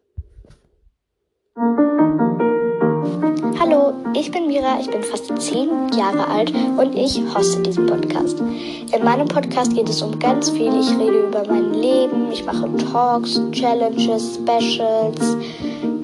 Ich 4.13 4.31
bin 4.31 4.47
Mira, 4.47 4.79
ich 4.79 4.89
bin 4.89 5.03
fast 5.03 5.31
zehn 5.41 5.69
Jahre 5.97 6.27
alt 6.27 6.53
und 6.77 6.95
ich 6.95 7.21
hoste 7.33 7.61
diesen 7.61 7.85
Podcast. 7.85 8.39
In 8.39 9.03
meinem 9.03 9.27
Podcast 9.27 9.73
geht 9.73 9.89
es 9.89 10.01
um 10.01 10.19
ganz 10.19 10.49
viel. 10.49 10.71
Ich 10.79 10.89
rede 10.97 11.27
über 11.27 11.43
mein 11.47 11.73
Leben, 11.73 12.31
ich 12.31 12.45
mache 12.45 12.69
Talks, 12.91 13.41
Challenges, 13.51 14.35
Specials, 14.35 15.37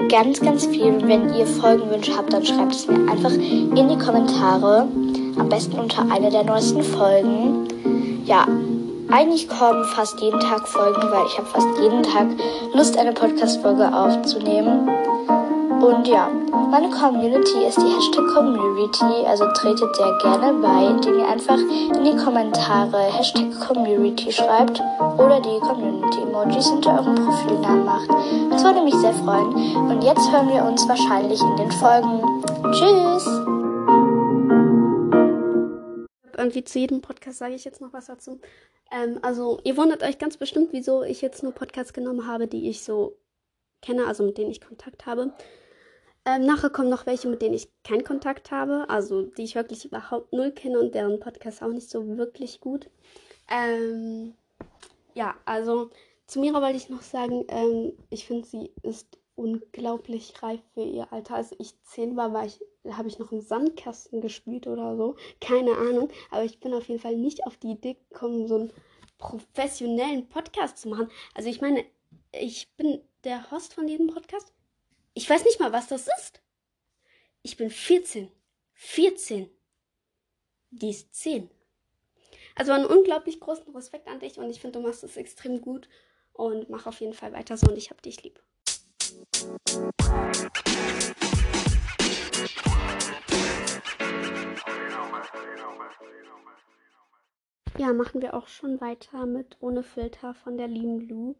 ganz, 0.09 0.39
ganz 0.39 0.65
viel. 0.65 1.01
wenn 1.07 1.33
ihr 1.33 1.45
Folgenwünsche 1.45 2.15
habt, 2.15 2.31
dann 2.31 2.45
schreibt 2.45 2.73
es 2.73 2.87
mir 2.87 3.11
einfach 3.11 3.31
in 3.31 3.89
die 3.89 3.97
Kommentare. 3.97 4.87
Am 5.37 5.49
besten 5.49 5.77
unter 5.79 6.09
einer 6.11 6.31
der 6.31 6.43
neuesten 6.43 6.81
Folgen. 6.81 7.67
Ja, 8.25 8.47
eigentlich 9.09 9.47
kommen 9.47 9.83
fast 9.85 10.19
jeden 10.19 10.39
Tag 10.39 10.67
Folgen, 10.67 11.01
weil 11.11 11.25
ich 11.27 11.37
habe 11.37 11.47
fast 11.47 11.67
jeden 11.81 12.03
Tag 12.03 12.27
Lust, 12.73 12.97
eine 12.97 13.13
Podcast-Folge 13.13 13.93
aufzunehmen. 13.93 14.89
Und 15.79 16.07
ja, 16.07 16.27
meine 16.71 16.89
Community 16.89 17.65
ist 17.67 17.77
die 17.77 17.85
Hashtag 17.85 18.25
Community, 18.33 19.25
also 19.27 19.45
tretet 19.53 19.95
sehr 19.95 20.17
gerne 20.21 20.59
bei, 20.59 20.87
indem 20.87 21.19
ihr 21.19 21.27
einfach 21.27 21.59
in 21.59 22.03
die 22.03 22.15
Kommentare 22.15 22.97
Hashtag 22.97 23.59
Community 23.59 24.31
schreibt 24.31 24.81
oder 25.19 25.39
die 25.39 25.59
Community-Emojis 25.59 26.71
hinter 26.71 26.99
eurem 26.99 27.15
Profilnamen 27.15 27.85
macht. 27.85 28.09
Das 28.49 28.63
würde 28.63 28.81
mich 28.81 28.95
sehr 28.95 29.13
freuen. 29.13 29.53
Und 29.75 30.03
jetzt 30.03 30.31
hören 30.31 30.49
wir 30.49 30.63
uns 30.65 30.87
wahrscheinlich 30.87 31.39
in 31.41 31.55
den 31.57 31.71
Folgen. 31.71 32.21
Tschüss! 32.71 33.27
Irgendwie 36.37 36.63
zu 36.63 36.79
jedem 36.79 37.01
Podcast 37.01 37.37
sage 37.37 37.53
ich 37.53 37.65
jetzt 37.65 37.81
noch 37.81 37.93
was 37.93 38.07
dazu. 38.07 38.39
Ähm, 38.91 39.19
also, 39.21 39.59
ihr 39.63 39.77
wundert 39.77 40.01
euch 40.01 40.17
ganz 40.17 40.37
bestimmt, 40.37 40.69
wieso 40.71 41.03
ich 41.03 41.21
jetzt 41.21 41.43
nur 41.43 41.51
Podcasts 41.51 41.93
genommen 41.93 42.25
habe, 42.25 42.47
die 42.47 42.67
ich 42.67 42.83
so 42.83 43.17
kenne, 43.81 44.07
also 44.07 44.23
mit 44.23 44.37
denen 44.37 44.51
ich 44.51 44.61
Kontakt 44.61 45.05
habe. 45.05 45.33
Ähm, 46.27 46.45
nachher 46.45 46.69
kommen 46.69 46.89
noch 46.89 47.05
welche, 47.05 47.29
mit 47.29 47.41
denen 47.41 47.55
ich 47.55 47.69
keinen 47.85 48.03
Kontakt 48.03 48.51
habe, 48.51 48.89
also 48.89 49.21
die 49.21 49.43
ich 49.43 49.55
wirklich 49.55 49.85
überhaupt 49.85 50.33
null 50.33 50.51
kenne 50.51 50.77
und 50.77 50.93
deren 50.93 51.21
Podcast 51.21 51.63
auch 51.63 51.71
nicht 51.71 51.89
so 51.89 52.17
wirklich 52.17 52.59
gut. 52.59 52.89
Ähm, 53.49 54.33
ja, 55.13 55.35
also 55.45 55.89
zu 56.25 56.41
Mira 56.41 56.61
wollte 56.61 56.75
ich 56.75 56.89
noch 56.89 57.01
sagen, 57.01 57.45
ähm, 57.47 57.93
ich 58.09 58.27
finde, 58.27 58.45
sie 58.45 58.71
ist 58.83 59.07
unglaublich 59.35 60.33
reif 60.43 60.59
für 60.73 60.83
ihr 60.83 61.13
Alter. 61.13 61.35
Als 61.35 61.55
ich 61.59 61.81
zehn 61.83 62.17
war, 62.17 62.33
war 62.33 62.45
ich, 62.45 62.59
habe 62.91 63.07
ich 63.07 63.19
noch 63.19 63.31
im 63.31 63.39
Sandkasten 63.39 64.19
gespielt 64.19 64.67
oder 64.67 64.97
so. 64.97 65.15
Keine 65.39 65.77
Ahnung. 65.77 66.09
Aber 66.29 66.43
ich 66.43 66.59
bin 66.59 66.73
auf 66.73 66.89
jeden 66.89 66.99
Fall 66.99 67.15
nicht 67.15 67.47
auf 67.47 67.55
die 67.55 67.71
Idee 67.71 67.95
gekommen, 68.09 68.49
so 68.49 68.55
einen 68.55 68.73
professionellen 69.17 70.27
Podcast 70.27 70.79
zu 70.79 70.89
machen. 70.89 71.09
Also 71.35 71.47
ich 71.47 71.61
meine, 71.61 71.85
ich 72.33 72.67
bin 72.75 72.99
der 73.23 73.49
Host 73.49 73.73
von 73.73 73.87
diesem 73.87 74.07
Podcast. 74.07 74.51
Ich 75.17 75.27
weiß 75.27 75.45
nicht 75.45 75.59
mal, 75.59 75.73
was 75.73 75.87
das 75.87 76.07
ist. 76.19 76.43
Ich 77.41 77.57
bin 77.57 77.71
14. 77.71 78.31
14. 78.75 79.49
Die 80.69 80.91
ist 80.91 81.15
10. 81.15 81.49
Also 82.53 82.71
einen 82.71 82.85
unglaublich 82.85 83.39
großen 83.39 83.75
Respekt 83.75 84.07
an 84.07 84.19
dich 84.19 84.37
und 84.37 84.47
ich 84.51 84.61
finde, 84.61 84.77
du 84.77 84.85
machst 84.85 85.03
es 85.03 85.17
extrem 85.17 85.59
gut 85.59 85.89
und 86.33 86.69
mach 86.69 86.85
auf 86.85 86.99
jeden 87.01 87.15
Fall 87.15 87.33
weiter 87.33 87.57
so 87.57 87.65
und 87.65 87.79
ich 87.79 87.89
hab 87.89 87.99
dich 88.03 88.21
lieb. 88.21 88.43
Ja, 97.79 97.91
machen 97.91 98.21
wir 98.21 98.35
auch 98.35 98.47
schon 98.47 98.79
weiter 98.81 99.25
mit 99.25 99.57
Ohne 99.61 99.81
Filter 99.81 100.35
von 100.35 100.59
der 100.59 100.67
lieben 100.67 101.09
Lou. 101.09 101.35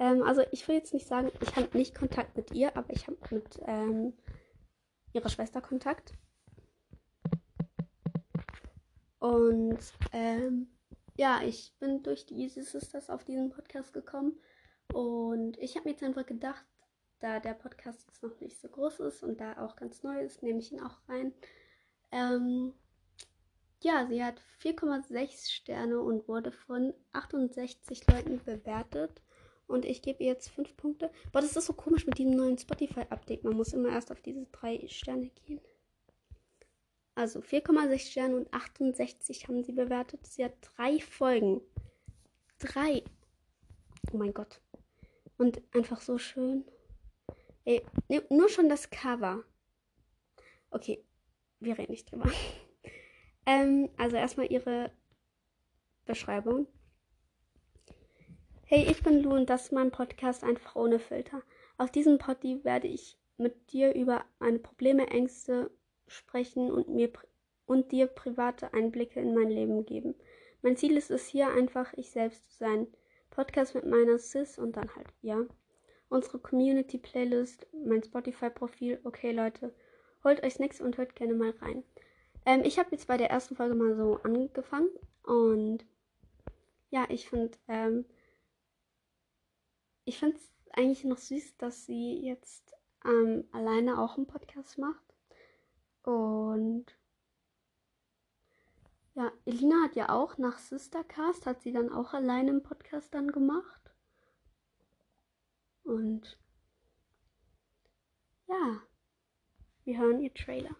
Ähm, 0.00 0.22
also 0.22 0.42
ich 0.50 0.66
will 0.66 0.76
jetzt 0.76 0.94
nicht 0.94 1.06
sagen, 1.06 1.30
ich 1.40 1.54
habe 1.54 1.76
nicht 1.76 1.94
Kontakt 1.94 2.36
mit 2.36 2.50
ihr, 2.52 2.76
aber 2.76 2.90
ich 2.90 3.06
habe 3.06 3.18
mit 3.30 3.60
ähm, 3.66 4.14
ihrer 5.12 5.28
Schwester 5.28 5.60
Kontakt. 5.60 6.14
Und 9.18 9.78
ähm, 10.12 10.68
ja, 11.16 11.42
ich 11.42 11.74
bin 11.78 12.02
durch 12.02 12.24
die 12.24 12.40
Easy 12.40 12.62
Sisters 12.62 13.10
auf 13.10 13.24
diesen 13.24 13.50
Podcast 13.50 13.92
gekommen. 13.92 14.40
Und 14.94 15.58
ich 15.58 15.76
habe 15.76 15.84
mir 15.84 15.92
jetzt 15.92 16.02
einfach 16.02 16.24
gedacht, 16.24 16.64
da 17.20 17.38
der 17.38 17.52
Podcast 17.52 18.06
jetzt 18.06 18.22
noch 18.22 18.40
nicht 18.40 18.58
so 18.58 18.68
groß 18.68 19.00
ist 19.00 19.22
und 19.22 19.38
da 19.38 19.62
auch 19.62 19.76
ganz 19.76 20.02
neu 20.02 20.18
ist, 20.22 20.42
nehme 20.42 20.60
ich 20.60 20.72
ihn 20.72 20.80
auch 20.80 20.96
rein. 21.08 21.34
Ähm, 22.10 22.72
ja, 23.82 24.06
sie 24.06 24.24
hat 24.24 24.40
4,6 24.62 25.50
Sterne 25.50 26.00
und 26.00 26.26
wurde 26.26 26.52
von 26.52 26.94
68 27.12 28.06
Leuten 28.10 28.42
bewertet. 28.42 29.20
Und 29.70 29.84
ich 29.84 30.02
gebe 30.02 30.24
ihr 30.24 30.30
jetzt 30.30 30.50
5 30.50 30.76
Punkte. 30.76 31.10
Boah, 31.32 31.40
das 31.40 31.56
ist 31.56 31.66
so 31.66 31.72
komisch 31.72 32.04
mit 32.04 32.18
diesem 32.18 32.34
neuen 32.34 32.58
Spotify-Update. 32.58 33.44
Man 33.44 33.54
muss 33.54 33.72
immer 33.72 33.90
erst 33.90 34.10
auf 34.10 34.20
diese 34.20 34.44
3 34.52 34.88
Sterne 34.88 35.30
gehen. 35.46 35.60
Also 37.14 37.40
4,6 37.40 37.98
Sterne 38.10 38.36
und 38.36 38.52
68 38.52 39.46
haben 39.46 39.62
sie 39.62 39.72
bewertet. 39.72 40.26
Sie 40.26 40.44
hat 40.44 40.54
drei 40.62 40.98
Folgen. 41.00 41.60
Drei. 42.58 43.04
Oh 44.12 44.16
mein 44.16 44.32
Gott. 44.32 44.60
Und 45.36 45.62
einfach 45.74 46.00
so 46.00 46.18
schön. 46.18 46.64
Ey, 47.64 47.84
nur 48.30 48.48
schon 48.48 48.68
das 48.68 48.90
Cover. 48.90 49.44
Okay, 50.70 51.04
wir 51.58 51.76
reden 51.78 51.92
nicht 51.92 52.10
drüber. 52.10 52.30
ähm, 53.46 53.90
also 53.96 54.16
erstmal 54.16 54.50
ihre 54.50 54.90
Beschreibung. 56.06 56.66
Hey, 58.72 58.86
ich 58.88 59.02
bin 59.02 59.20
Lu 59.20 59.34
und 59.34 59.50
das 59.50 59.62
ist 59.64 59.72
mein 59.72 59.90
Podcast 59.90 60.44
einfach 60.44 60.76
ohne 60.76 61.00
Filter. 61.00 61.42
Auf 61.76 61.90
diesem 61.90 62.18
Poddy 62.18 62.62
werde 62.62 62.86
ich 62.86 63.18
mit 63.36 63.72
dir 63.72 63.96
über 63.96 64.24
meine 64.38 64.60
Probleme, 64.60 65.08
Ängste 65.08 65.72
sprechen 66.06 66.70
und 66.70 66.88
mir 66.88 67.10
und 67.66 67.90
dir 67.90 68.06
private 68.06 68.72
Einblicke 68.72 69.18
in 69.18 69.34
mein 69.34 69.50
Leben 69.50 69.84
geben. 69.86 70.14
Mein 70.62 70.76
Ziel 70.76 70.96
ist 70.96 71.10
es 71.10 71.26
hier 71.26 71.48
einfach 71.48 71.92
ich 71.94 72.10
selbst 72.10 72.52
zu 72.52 72.58
sein. 72.58 72.86
Podcast 73.30 73.74
mit 73.74 73.86
meiner 73.86 74.20
Sis 74.20 74.56
und 74.56 74.76
dann 74.76 74.94
halt 74.94 75.08
ja. 75.20 75.44
Unsere 76.08 76.38
Community 76.38 76.98
Playlist, 76.98 77.66
mein 77.72 78.04
Spotify 78.04 78.50
Profil. 78.50 79.00
Okay 79.02 79.32
Leute, 79.32 79.74
holt 80.22 80.44
euch 80.44 80.54
Snacks 80.54 80.80
und 80.80 80.96
hört 80.96 81.16
gerne 81.16 81.34
mal 81.34 81.54
rein. 81.60 81.82
Ähm, 82.46 82.62
ich 82.62 82.78
habe 82.78 82.90
jetzt 82.92 83.08
bei 83.08 83.16
der 83.16 83.30
ersten 83.30 83.56
Folge 83.56 83.74
mal 83.74 83.96
so 83.96 84.20
angefangen 84.22 84.90
und 85.24 85.84
ja, 86.90 87.04
ich 87.08 87.28
finde 87.28 87.58
ähm, 87.66 88.04
ich 90.04 90.18
finde 90.18 90.36
es 90.36 90.50
eigentlich 90.72 91.04
noch 91.04 91.18
süß, 91.18 91.56
dass 91.56 91.86
sie 91.86 92.20
jetzt 92.20 92.74
ähm, 93.04 93.48
alleine 93.52 94.00
auch 94.00 94.16
einen 94.16 94.26
Podcast 94.26 94.78
macht. 94.78 95.14
Und 96.02 96.86
ja, 99.14 99.32
Elina 99.44 99.84
hat 99.84 99.96
ja 99.96 100.08
auch 100.10 100.38
nach 100.38 100.58
Sistercast, 100.58 101.46
hat 101.46 101.62
sie 101.62 101.72
dann 101.72 101.92
auch 101.92 102.14
alleine 102.14 102.50
einen 102.50 102.62
Podcast 102.62 103.12
dann 103.12 103.30
gemacht. 103.32 103.90
Und 105.84 106.38
ja, 108.46 108.80
wir 109.84 109.98
hören 109.98 110.20
ihr 110.20 110.32
Trailer. 110.32 110.76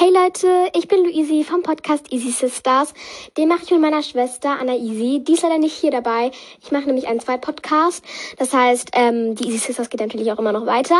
Hey 0.00 0.10
Leute, 0.14 0.70
ich 0.74 0.88
bin 0.88 1.04
Luisi 1.04 1.44
vom 1.44 1.62
Podcast 1.62 2.10
Easy 2.10 2.30
Sisters. 2.30 2.94
Den 3.36 3.48
mache 3.48 3.64
ich 3.64 3.70
mit 3.70 3.82
meiner 3.82 4.02
Schwester 4.02 4.56
Anna 4.58 4.74
Easy. 4.74 5.22
Die 5.22 5.34
ist 5.34 5.42
leider 5.42 5.58
nicht 5.58 5.76
hier 5.76 5.90
dabei. 5.90 6.30
Ich 6.62 6.72
mache 6.72 6.86
nämlich 6.86 7.06
einen 7.06 7.20
zweiten 7.20 7.42
Podcast. 7.42 8.02
Das 8.38 8.54
heißt, 8.54 8.92
ähm, 8.94 9.34
die 9.34 9.48
Easy 9.48 9.58
Sisters 9.58 9.90
geht 9.90 10.00
natürlich 10.00 10.32
auch 10.32 10.38
immer 10.38 10.52
noch 10.52 10.64
weiter. 10.64 10.98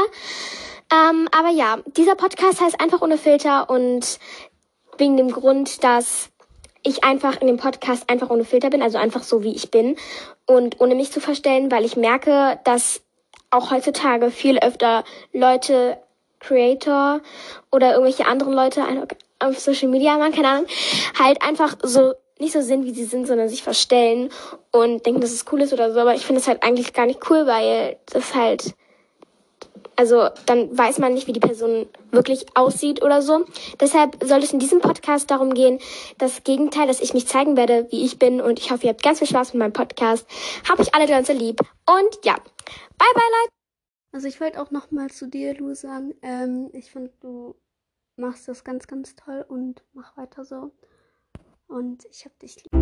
Ähm, 0.92 1.30
aber 1.34 1.48
ja, 1.48 1.78
dieser 1.96 2.14
Podcast 2.14 2.60
heißt 2.60 2.78
einfach 2.78 3.00
ohne 3.00 3.16
Filter 3.16 3.70
und 3.70 4.18
wegen 4.98 5.16
dem 5.16 5.32
Grund, 5.32 5.82
dass 5.82 6.28
ich 6.82 7.02
einfach 7.02 7.40
in 7.40 7.46
dem 7.46 7.56
Podcast 7.56 8.10
einfach 8.10 8.28
ohne 8.28 8.44
Filter 8.44 8.68
bin, 8.68 8.82
also 8.82 8.98
einfach 8.98 9.22
so 9.22 9.42
wie 9.42 9.54
ich 9.54 9.70
bin 9.70 9.96
und 10.44 10.78
ohne 10.78 10.94
mich 10.94 11.10
zu 11.10 11.22
verstellen, 11.22 11.72
weil 11.72 11.86
ich 11.86 11.96
merke, 11.96 12.60
dass 12.64 13.00
auch 13.48 13.70
heutzutage 13.70 14.30
viel 14.30 14.58
öfter 14.58 15.04
Leute 15.32 15.96
Creator 16.40 17.20
oder 17.70 17.92
irgendwelche 17.92 18.26
anderen 18.26 18.52
Leute 18.52 18.82
auf 19.38 19.58
Social 19.58 19.88
Media, 19.88 20.18
man 20.18 20.32
keine 20.32 20.48
Ahnung, 20.48 20.66
halt 21.18 21.42
einfach 21.42 21.76
so 21.82 22.14
nicht 22.40 22.52
so 22.52 22.62
sind, 22.62 22.84
wie 22.84 22.94
sie 22.94 23.04
sind, 23.04 23.26
sondern 23.26 23.48
sich 23.48 23.62
verstellen 23.62 24.30
und 24.72 25.04
denken, 25.04 25.20
dass 25.20 25.32
es 25.32 25.44
cool 25.52 25.60
ist 25.60 25.72
oder 25.72 25.92
so. 25.92 26.00
Aber 26.00 26.14
ich 26.14 26.24
finde 26.24 26.40
es 26.40 26.48
halt 26.48 26.62
eigentlich 26.62 26.92
gar 26.92 27.06
nicht 27.06 27.30
cool, 27.30 27.46
weil 27.46 27.98
das 28.06 28.34
halt, 28.34 28.74
also 29.94 30.28
dann 30.46 30.76
weiß 30.76 30.98
man 30.98 31.12
nicht, 31.12 31.26
wie 31.26 31.34
die 31.34 31.40
Person 31.40 31.86
wirklich 32.10 32.46
aussieht 32.54 33.02
oder 33.02 33.20
so. 33.20 33.44
Deshalb 33.78 34.16
soll 34.24 34.42
es 34.42 34.52
in 34.52 34.58
diesem 34.58 34.80
Podcast 34.80 35.30
darum 35.30 35.52
gehen, 35.52 35.78
das 36.16 36.42
Gegenteil, 36.42 36.86
dass 36.86 37.00
ich 37.00 37.12
mich 37.12 37.26
zeigen 37.26 37.56
werde, 37.56 37.86
wie 37.90 38.04
ich 38.04 38.18
bin. 38.18 38.40
Und 38.40 38.58
ich 38.58 38.70
hoffe, 38.70 38.84
ihr 38.84 38.90
habt 38.90 39.02
ganz 39.02 39.18
viel 39.18 39.28
Spaß 39.28 39.52
mit 39.52 39.60
meinem 39.60 39.74
Podcast. 39.74 40.26
Hab 40.68 40.80
ich 40.80 40.94
alle 40.94 41.06
ganz 41.06 41.28
lieb. 41.28 41.60
Und 41.86 42.24
ja, 42.24 42.34
bye 42.34 43.08
bye 43.14 43.22
Leute. 43.42 43.59
Also 44.12 44.26
ich 44.26 44.40
wollte 44.40 44.60
auch 44.60 44.72
noch 44.72 44.90
mal 44.90 45.08
zu 45.08 45.28
dir, 45.28 45.54
Lu, 45.56 45.72
sagen, 45.74 46.14
ähm, 46.22 46.70
ich 46.72 46.90
finde, 46.90 47.12
du 47.20 47.54
machst 48.16 48.48
das 48.48 48.64
ganz, 48.64 48.86
ganz 48.88 49.14
toll 49.14 49.44
und 49.48 49.84
mach 49.92 50.16
weiter 50.16 50.44
so. 50.44 50.72
Und 51.68 52.04
ich 52.06 52.24
hab 52.24 52.36
dich 52.40 52.56
lieb. 52.64 52.72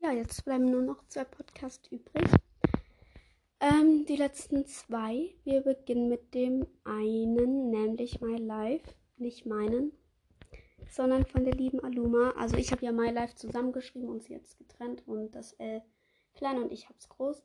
Ja, 0.00 0.12
jetzt 0.12 0.44
bleiben 0.44 0.70
nur 0.70 0.82
noch 0.82 1.02
zwei 1.08 1.24
Podcasts 1.24 1.88
übrig. 1.90 2.37
Ähm, 3.60 4.06
die 4.06 4.16
letzten 4.16 4.66
zwei. 4.66 5.34
Wir 5.42 5.62
beginnen 5.62 6.08
mit 6.08 6.32
dem 6.32 6.66
einen, 6.84 7.70
nämlich 7.70 8.20
My 8.20 8.36
Life. 8.36 8.94
Nicht 9.16 9.46
meinen, 9.46 9.90
sondern 10.88 11.26
von 11.26 11.44
der 11.44 11.54
lieben 11.54 11.80
Aluma. 11.82 12.30
Also 12.36 12.56
ich 12.56 12.70
habe 12.70 12.84
ja 12.84 12.92
My 12.92 13.10
Life 13.10 13.34
zusammengeschrieben 13.34 14.08
und 14.08 14.22
sie 14.22 14.34
jetzt 14.34 14.58
getrennt 14.58 15.02
und 15.08 15.32
das 15.32 15.54
L 15.54 15.82
klein 16.34 16.62
und 16.62 16.70
ich 16.70 16.84
habe 16.84 16.98
es 17.00 17.08
groß. 17.08 17.42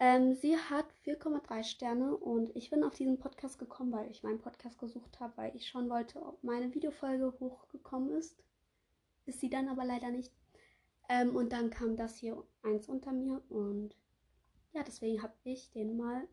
Ähm, 0.00 0.34
sie 0.34 0.56
hat 0.56 0.86
4,3 1.04 1.64
Sterne 1.64 2.16
und 2.16 2.56
ich 2.56 2.70
bin 2.70 2.82
auf 2.82 2.94
diesen 2.94 3.18
Podcast 3.18 3.58
gekommen, 3.58 3.92
weil 3.92 4.10
ich 4.10 4.22
meinen 4.22 4.40
Podcast 4.40 4.78
gesucht 4.78 5.20
habe, 5.20 5.36
weil 5.36 5.54
ich 5.54 5.68
schauen 5.68 5.90
wollte, 5.90 6.22
ob 6.22 6.42
meine 6.42 6.74
Videofolge 6.74 7.34
hochgekommen 7.38 8.10
ist. 8.16 8.42
Ist 9.26 9.40
sie 9.40 9.50
dann 9.50 9.68
aber 9.68 9.84
leider 9.84 10.10
nicht. 10.10 10.32
Ähm, 11.10 11.36
und 11.36 11.52
dann 11.52 11.68
kam 11.68 11.96
das 11.96 12.16
hier 12.16 12.42
eins 12.62 12.88
unter 12.88 13.12
mir 13.12 13.42
und 13.50 13.94
ja, 14.72 14.82
deswegen 14.82 15.22
habe 15.22 15.34
ich 15.44 15.70
den 15.72 15.96
mal 15.96 16.26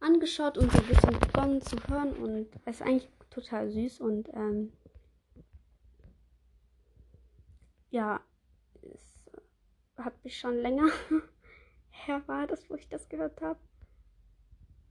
angeschaut 0.00 0.58
und 0.58 0.70
so 0.70 0.78
ein 0.78 0.86
bisschen 0.86 1.18
begonnen 1.18 1.62
zu 1.62 1.76
hören 1.88 2.12
und 2.16 2.48
es 2.64 2.76
ist 2.76 2.82
eigentlich 2.82 3.08
total 3.30 3.70
süß 3.70 4.00
und 4.00 4.28
ähm, 4.34 4.72
ja, 7.90 8.20
es 8.82 9.30
hat 9.96 10.22
mich 10.24 10.38
schon 10.38 10.58
länger 10.58 10.88
her 11.90 12.22
war 12.26 12.46
das, 12.46 12.68
wo 12.68 12.74
ich 12.74 12.88
das 12.88 13.08
gehört 13.08 13.40
habe. 13.40 13.58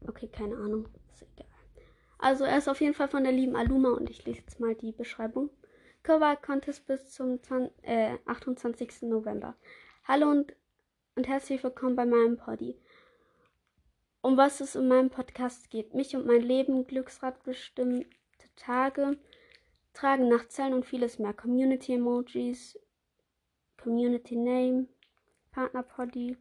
Okay, 0.07 0.27
keine 0.27 0.55
Ahnung. 0.55 0.87
Ist 1.11 1.23
egal. 1.23 1.47
Also 2.17 2.43
er 2.43 2.57
ist 2.57 2.67
auf 2.67 2.81
jeden 2.81 2.93
Fall 2.93 3.07
von 3.07 3.23
der 3.23 3.31
lieben 3.31 3.55
Aluma 3.55 3.89
und 3.91 4.09
ich 4.09 4.25
lese 4.25 4.39
jetzt 4.39 4.59
mal 4.59 4.75
die 4.75 4.91
Beschreibung. 4.91 5.49
Cover 6.03 6.35
Contest 6.35 6.85
bis 6.87 7.11
zum 7.11 7.41
20, 7.41 7.71
äh, 7.83 8.17
28. 8.25 9.03
November. 9.03 9.55
Hallo 10.05 10.29
und, 10.29 10.53
und 11.15 11.27
herzlich 11.27 11.63
willkommen 11.63 11.95
bei 11.95 12.05
meinem 12.05 12.37
Poddy. 12.37 12.75
Um 14.21 14.35
was 14.35 14.61
es 14.61 14.75
in 14.75 14.87
meinem 14.87 15.11
Podcast 15.11 15.69
geht. 15.69 15.93
Mich 15.93 16.15
und 16.15 16.25
mein 16.25 16.41
Leben, 16.41 16.87
Glücksrad 16.87 17.43
bestimmte 17.43 18.07
Tage, 18.55 19.17
tragen 19.93 20.27
Nachtzellen 20.27 20.73
und 20.73 20.85
vieles 20.87 21.19
mehr. 21.19 21.33
Community 21.33 21.93
Emojis, 21.93 22.79
Community 23.77 24.35
Name, 24.35 24.87
Partner 25.51 25.83
Poddy, 25.83 26.35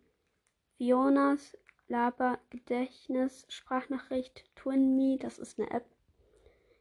Fionas 0.78 1.56
Laber 1.88 2.38
Gedächtnis 2.48 3.44
Sprachnachricht 3.48 4.44
TwinMe, 4.54 5.18
das 5.18 5.38
ist 5.38 5.58
eine 5.58 5.70
App. 5.70 5.84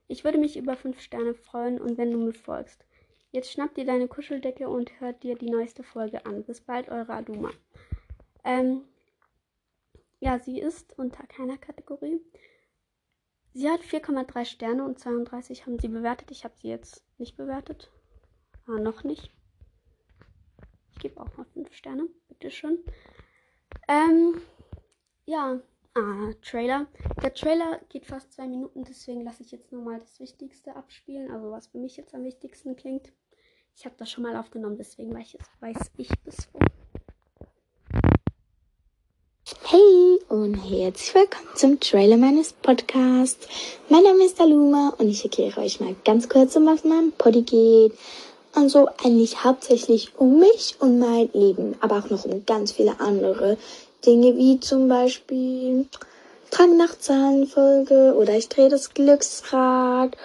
Ich 0.08 0.23
würde 0.23 0.38
mich 0.38 0.56
über 0.56 0.77
5 0.77 1.01
Sterne 1.01 1.34
freuen 1.34 1.82
und 1.82 1.97
wenn 1.97 2.12
du 2.12 2.17
mir 2.19 2.34
folgst. 2.34 2.86
Jetzt 3.34 3.54
schnapp 3.54 3.74
dir 3.76 3.86
deine 3.86 4.10
Kuscheldecke 4.10 4.67
und 4.67 5.00
hört 5.00 5.24
dir 5.24 5.36
die 5.36 5.50
neueste 5.50 5.84
Folge 5.84 6.26
an. 6.26 6.44
Bis 6.44 6.60
bald, 6.60 6.89
eure 6.89 7.13
Aduma. 7.13 7.52
Ähm, 8.44 8.84
ja, 10.20 10.38
sie 10.38 10.60
ist 10.60 10.98
unter 11.00 11.26
keiner 11.28 11.58
Kategorie. 11.58 12.20
Sie 13.54 13.70
hat 13.70 13.82
4,3 13.82 14.44
Sterne 14.44 14.84
und 14.84 15.00
32 15.00 15.65
haben 15.65 15.80
sie 15.80 15.88
bewertet. 15.88 16.30
Ich 16.30 16.44
habe 16.44 16.56
sie 16.58 16.67
jetzt 16.67 17.06
nicht 17.17 17.38
bewertet. 17.38 17.89
Ah, 18.67 18.80
noch 18.80 19.06
nicht. 19.06 19.32
Ich 20.91 21.00
gebe 21.00 21.20
auch 21.22 21.38
mal 21.38 21.46
5 21.46 21.74
Sterne. 21.74 22.10
Bitteschön. 22.28 22.80
Ähm, 23.88 24.41
ja, 25.26 25.62
ah, 25.96 26.32
Trailer. 26.41 26.88
Der 27.24 27.34
Trailer 27.34 27.80
geht 27.88 28.06
fast 28.06 28.34
zwei 28.34 28.48
Minuten, 28.48 28.84
deswegen 28.84 29.24
lasse 29.24 29.44
ich 29.44 29.52
jetzt 29.52 29.72
nur 29.72 29.84
mal 29.84 30.00
das 30.00 30.20
Wichtigste 30.20 30.76
abspielen, 30.76 31.32
also 31.32 31.52
was 31.52 31.67
für 31.67 31.78
mich 31.78 31.96
jetzt 31.96 32.13
am 32.13 32.26
wichtigsten 32.26 32.76
klingt. 32.76 33.13
Ich 33.75 33.86
habe 33.86 33.95
das 33.97 34.12
schon 34.12 34.23
mal 34.23 34.36
aufgenommen, 34.36 34.75
deswegen 34.77 35.13
weiß 35.13 35.34
ich, 35.34 35.39
weiß 35.60 35.77
ich 35.97 36.10
bis 36.23 36.47
wo. 36.53 36.60
Hey 39.63 40.19
und 40.29 40.55
herzlich 40.55 41.15
willkommen 41.15 41.55
zum 41.55 41.79
Trailer 41.79 42.17
meines 42.17 42.53
Podcasts. 42.53 43.47
Mein 43.89 44.03
Name 44.03 44.25
ist 44.25 44.39
Aluma 44.39 44.93
und 44.97 45.10
ich 45.10 45.23
erkläre 45.23 45.62
euch 45.62 45.79
mal 45.79 45.95
ganz 46.05 46.29
kurz, 46.29 46.55
um 46.55 46.65
was 46.67 46.84
mein 46.84 47.12
Poddy 47.17 47.41
geht. 47.43 47.93
Und 48.53 48.69
so 48.69 48.88
eigentlich 49.03 49.43
hauptsächlich 49.43 50.12
um 50.17 50.39
mich 50.39 50.75
und 50.79 50.99
mein 50.99 51.29
Leben, 51.34 51.75
aber 51.79 51.99
auch 51.99 52.10
noch 52.10 52.25
um 52.25 52.45
ganz 52.45 52.73
viele 52.73 52.99
andere 52.99 53.57
Dinge, 54.05 54.36
wie 54.36 54.60
zum 54.60 54.89
Beispiel 54.89 55.88
Drang 56.51 56.75
nach 56.75 56.99
Zahlenfolge 56.99 58.13
oder 58.15 58.38
ich 58.38 58.49
drehe 58.49 58.67
das 58.67 58.93
Glücksrad 58.93 60.17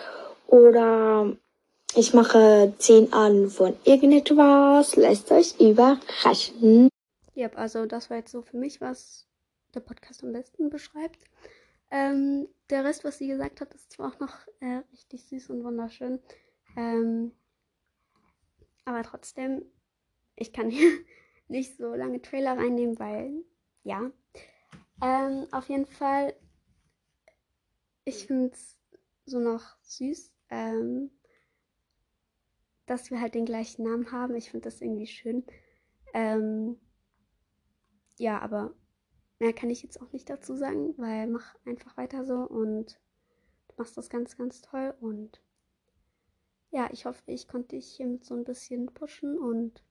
oder 0.48 1.36
ich 1.94 2.12
mache 2.14 2.74
zehn 2.78 3.12
Arten 3.12 3.48
von 3.50 3.76
irgendetwas. 3.84 4.96
Lasst 4.96 5.30
euch 5.30 5.58
überraschen. 5.60 6.88
Ja, 7.34 7.48
also 7.54 7.86
das 7.86 8.10
war 8.10 8.16
jetzt 8.18 8.32
so 8.32 8.42
für 8.42 8.56
mich, 8.56 8.80
was 8.80 9.26
der 9.74 9.80
Podcast 9.80 10.24
am 10.24 10.32
besten 10.32 10.70
beschreibt. 10.70 11.22
Ähm, 11.90 12.48
der 12.70 12.84
Rest, 12.84 13.04
was 13.04 13.18
sie 13.18 13.28
gesagt 13.28 13.60
hat, 13.60 13.72
ist 13.74 13.92
zwar 13.92 14.12
auch 14.12 14.18
noch 14.18 14.34
äh, 14.60 14.82
richtig 14.92 15.24
süß 15.24 15.50
und 15.50 15.62
wunderschön. 15.64 16.18
Ähm, 16.76 17.32
aber 18.84 19.02
trotzdem, 19.02 19.64
ich 20.34 20.52
kann 20.52 20.70
hier 20.70 20.90
nicht 21.48 21.76
so 21.76 21.94
lange 21.94 22.20
Trailer 22.22 22.56
reinnehmen, 22.56 22.98
weil 22.98 23.44
ja. 23.82 24.10
Ähm, 25.02 25.46
auf 25.52 25.68
jeden 25.68 25.86
Fall, 25.86 26.34
ich 28.04 28.26
finde 28.26 28.52
es 28.52 28.78
so 29.26 29.38
noch 29.38 29.76
süß, 29.82 30.32
ähm, 30.50 31.10
dass 32.86 33.10
wir 33.10 33.20
halt 33.20 33.34
den 33.34 33.44
gleichen 33.44 33.84
Namen 33.84 34.12
haben. 34.12 34.34
Ich 34.34 34.50
finde 34.50 34.64
das 34.64 34.80
irgendwie 34.80 35.06
schön. 35.06 35.44
Ähm, 36.14 36.78
ja, 38.18 38.40
aber 38.40 38.74
mehr 39.38 39.52
kann 39.52 39.70
ich 39.70 39.82
jetzt 39.82 40.00
auch 40.00 40.12
nicht 40.12 40.30
dazu 40.30 40.56
sagen, 40.56 40.94
weil 40.96 41.26
mach 41.26 41.54
einfach 41.64 41.96
weiter 41.96 42.24
so 42.24 42.36
und 42.36 42.98
du 43.68 43.74
machst 43.76 43.96
das 43.96 44.08
ganz, 44.08 44.36
ganz 44.36 44.62
toll 44.62 44.94
und 45.00 45.42
ja, 46.70 46.88
ich 46.92 47.04
hoffe, 47.06 47.22
ich 47.26 47.48
konnte 47.48 47.76
dich 47.76 47.86
hiermit 47.88 48.24
so 48.24 48.34
ein 48.34 48.44
bisschen 48.44 48.86
pushen 48.86 49.38
und 49.38 49.82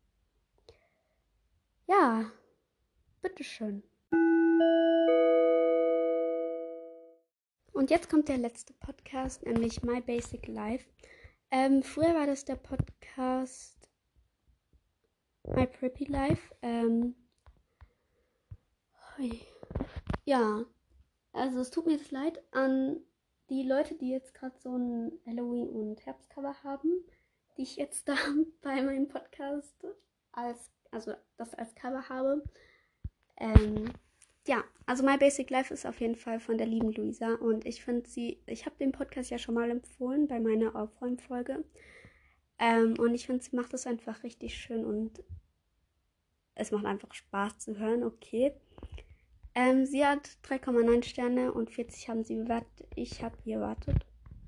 ja, 1.88 2.32
bitteschön. 3.22 3.84
Und 7.72 7.92
jetzt 7.92 8.10
kommt 8.10 8.30
der 8.30 8.38
letzte 8.38 8.74
Podcast, 8.74 9.44
nämlich 9.46 9.84
My 9.84 10.02
Basic 10.02 10.48
Life. 10.48 10.88
Ähm, 11.58 11.84
früher 11.84 12.14
war 12.14 12.28
das 12.28 12.44
der 12.44 12.58
Podcast 12.58 13.90
My 15.44 15.66
Preppy 15.66 16.04
Life. 16.04 16.54
Ähm, 16.62 17.16
ja, 20.26 20.66
also 21.32 21.62
es 21.62 21.70
tut 21.72 21.86
mir 21.86 21.94
jetzt 21.94 22.12
leid 22.12 22.44
an 22.52 22.98
die 23.50 23.64
Leute, 23.64 23.96
die 23.96 24.10
jetzt 24.10 24.34
gerade 24.34 24.58
so 24.60 24.76
ein 24.76 25.14
Halloween- 25.26 25.70
und 25.70 26.06
Herbstcover 26.06 26.62
haben, 26.62 26.92
die 27.56 27.62
ich 27.62 27.78
jetzt 27.78 28.10
da 28.10 28.16
bei 28.62 28.82
meinem 28.82 29.08
Podcast 29.08 29.78
als, 30.34 30.74
also 30.92 31.14
das 31.38 31.56
als 31.56 31.74
Cover 31.74 32.10
habe. 32.10 32.44
Ähm, 33.38 33.94
ja, 34.48 34.64
also 34.86 35.04
My 35.04 35.18
Basic 35.18 35.50
Life 35.50 35.74
ist 35.74 35.86
auf 35.86 36.00
jeden 36.00 36.16
Fall 36.16 36.40
von 36.40 36.58
der 36.58 36.68
lieben 36.68 36.92
Luisa 36.92 37.36
und 37.36 37.66
ich 37.66 37.84
finde 37.84 38.08
sie, 38.08 38.40
ich 38.46 38.66
habe 38.66 38.76
den 38.78 38.92
Podcast 38.92 39.30
ja 39.30 39.38
schon 39.38 39.56
mal 39.56 39.70
empfohlen 39.70 40.28
bei 40.28 40.40
meiner 40.40 40.76
Aufräumfolge 40.76 41.64
ähm, 42.60 42.96
und 43.00 43.14
ich 43.14 43.26
finde, 43.26 43.44
sie 43.44 43.56
macht 43.56 43.74
es 43.74 43.88
einfach 43.88 44.24
richtig 44.24 44.56
schön 44.56 44.86
und 44.86 45.24
es 46.56 46.72
macht 46.72 46.86
einfach 46.86 47.14
Spaß 47.14 47.60
zu 47.60 47.78
hören, 47.78 48.04
okay. 48.04 48.54
Ähm, 49.56 49.86
sie 49.86 50.06
hat 50.06 50.28
3,9 50.44 51.04
Sterne 51.04 51.54
und 51.54 51.70
40 51.70 52.10
haben 52.10 52.24
sie 52.24 52.36
bewertet. 52.36 52.88
Ich 52.96 53.24
habe 53.24 53.38
ihr 53.46 53.60
wartet 53.62 54.06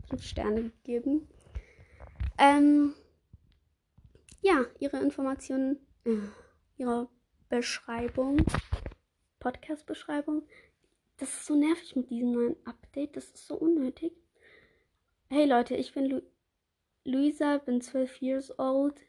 5 0.10 0.21
Sterne 0.21 0.63
gegeben. 0.63 1.27
Ähm, 2.38 2.93
ja, 4.41 4.65
ihre 4.79 4.99
Informationen, 4.99 5.79
äh, 6.05 6.17
ihre 6.77 7.10
Beschreibung, 7.49 8.45
Podcast-Beschreibung. 9.47 10.43
Das 11.15 11.29
ist 11.29 11.45
so 11.45 11.55
nervig 11.55 11.95
mit 11.95 12.10
diesem 12.10 12.33
neuen 12.33 12.57
Update. 12.65 13.15
Das 13.15 13.27
ist 13.27 13.47
so 13.47 13.55
unnötig. 13.55 14.12
Hey 15.29 15.45
Leute, 15.45 15.77
ich 15.77 15.93
bin 15.93 16.10
Lu 16.10 16.21
Luisa, 17.05 17.57
bin 17.60 17.79
12 17.79 18.21
years 18.21 18.60
old. 18.60 18.99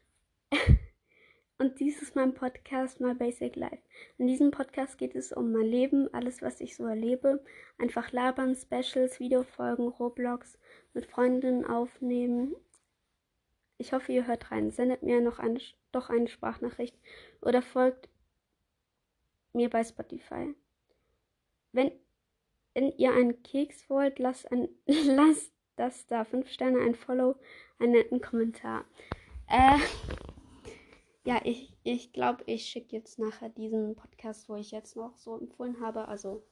Und 1.58 1.80
dies 1.80 2.00
ist 2.02 2.14
mein 2.14 2.34
Podcast 2.34 3.00
My 3.00 3.14
Basic 3.14 3.56
Life. 3.56 3.82
In 4.16 4.28
diesem 4.28 4.52
Podcast 4.52 4.96
geht 4.96 5.16
es 5.16 5.32
um 5.32 5.50
mein 5.50 5.66
Leben, 5.66 6.14
alles, 6.14 6.40
was 6.40 6.60
ich 6.60 6.76
so 6.76 6.86
erlebe. 6.86 7.42
Einfach 7.76 8.12
labern, 8.12 8.54
Specials, 8.54 9.18
Videofolgen, 9.18 9.88
Roblox, 9.88 10.56
mit 10.94 11.06
Freundinnen 11.06 11.64
aufnehmen. 11.64 12.54
Ich 13.76 13.92
hoffe, 13.92 14.12
ihr 14.12 14.28
hört 14.28 14.52
rein. 14.52 14.70
Sendet 14.70 15.02
mir 15.02 15.20
noch 15.20 15.40
eine, 15.40 15.58
doch 15.90 16.10
eine 16.10 16.28
Sprachnachricht 16.28 16.96
oder 17.40 17.60
folgt 17.60 18.08
mir 19.58 19.68
bei 19.68 19.82
Spotify. 19.82 20.54
Wenn, 21.72 21.90
wenn 22.74 22.92
ihr 22.96 23.12
einen 23.12 23.42
Keks 23.42 23.90
wollt, 23.90 24.18
lasst, 24.18 24.50
ein, 24.52 24.68
lasst 24.86 25.52
das 25.76 26.06
da. 26.06 26.24
Fünf 26.24 26.48
Sterne, 26.48 26.80
ein 26.80 26.94
Follow, 26.94 27.36
einen 27.78 27.92
netten 27.92 28.20
Kommentar. 28.20 28.84
Äh 29.48 29.78
ja, 31.24 31.40
ich, 31.44 31.76
ich 31.82 32.12
glaube, 32.12 32.44
ich 32.46 32.66
schicke 32.66 32.96
jetzt 32.96 33.18
nachher 33.18 33.48
diesen 33.48 33.96
Podcast, 33.96 34.48
wo 34.48 34.54
ich 34.54 34.70
jetzt 34.70 34.96
noch 34.96 35.16
so 35.16 35.36
empfohlen 35.38 35.80
habe, 35.80 36.06
also 36.08 36.42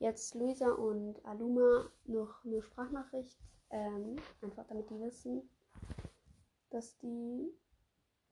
jetzt 0.00 0.34
Luisa 0.34 0.70
und 0.70 1.24
Aluma 1.24 1.90
noch 2.04 2.44
eine 2.44 2.60
Sprachnachricht, 2.60 3.38
ähm, 3.70 4.16
einfach 4.42 4.66
damit 4.66 4.90
die 4.90 5.00
wissen, 5.00 5.48
dass 6.70 6.98
die, 6.98 7.54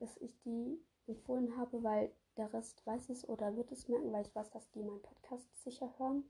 dass 0.00 0.16
ich 0.18 0.36
die 0.44 0.82
empfohlen 1.06 1.56
habe, 1.56 1.82
weil 1.82 2.12
der 2.40 2.52
Rest 2.54 2.80
weiß 2.86 3.10
es 3.10 3.28
oder 3.28 3.54
wird 3.54 3.70
es 3.70 3.86
merken, 3.86 4.10
weil 4.14 4.22
ich 4.22 4.34
weiß, 4.34 4.48
dass 4.50 4.70
die 4.70 4.80
meinen 4.80 5.02
Podcast 5.02 5.46
sicher 5.62 5.90
hören. 5.98 6.24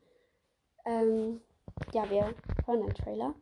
Ähm, 0.84 1.40
ja, 1.94 2.10
wir 2.10 2.34
hören 2.66 2.80
den 2.80 2.94
Trailer. 2.94 3.34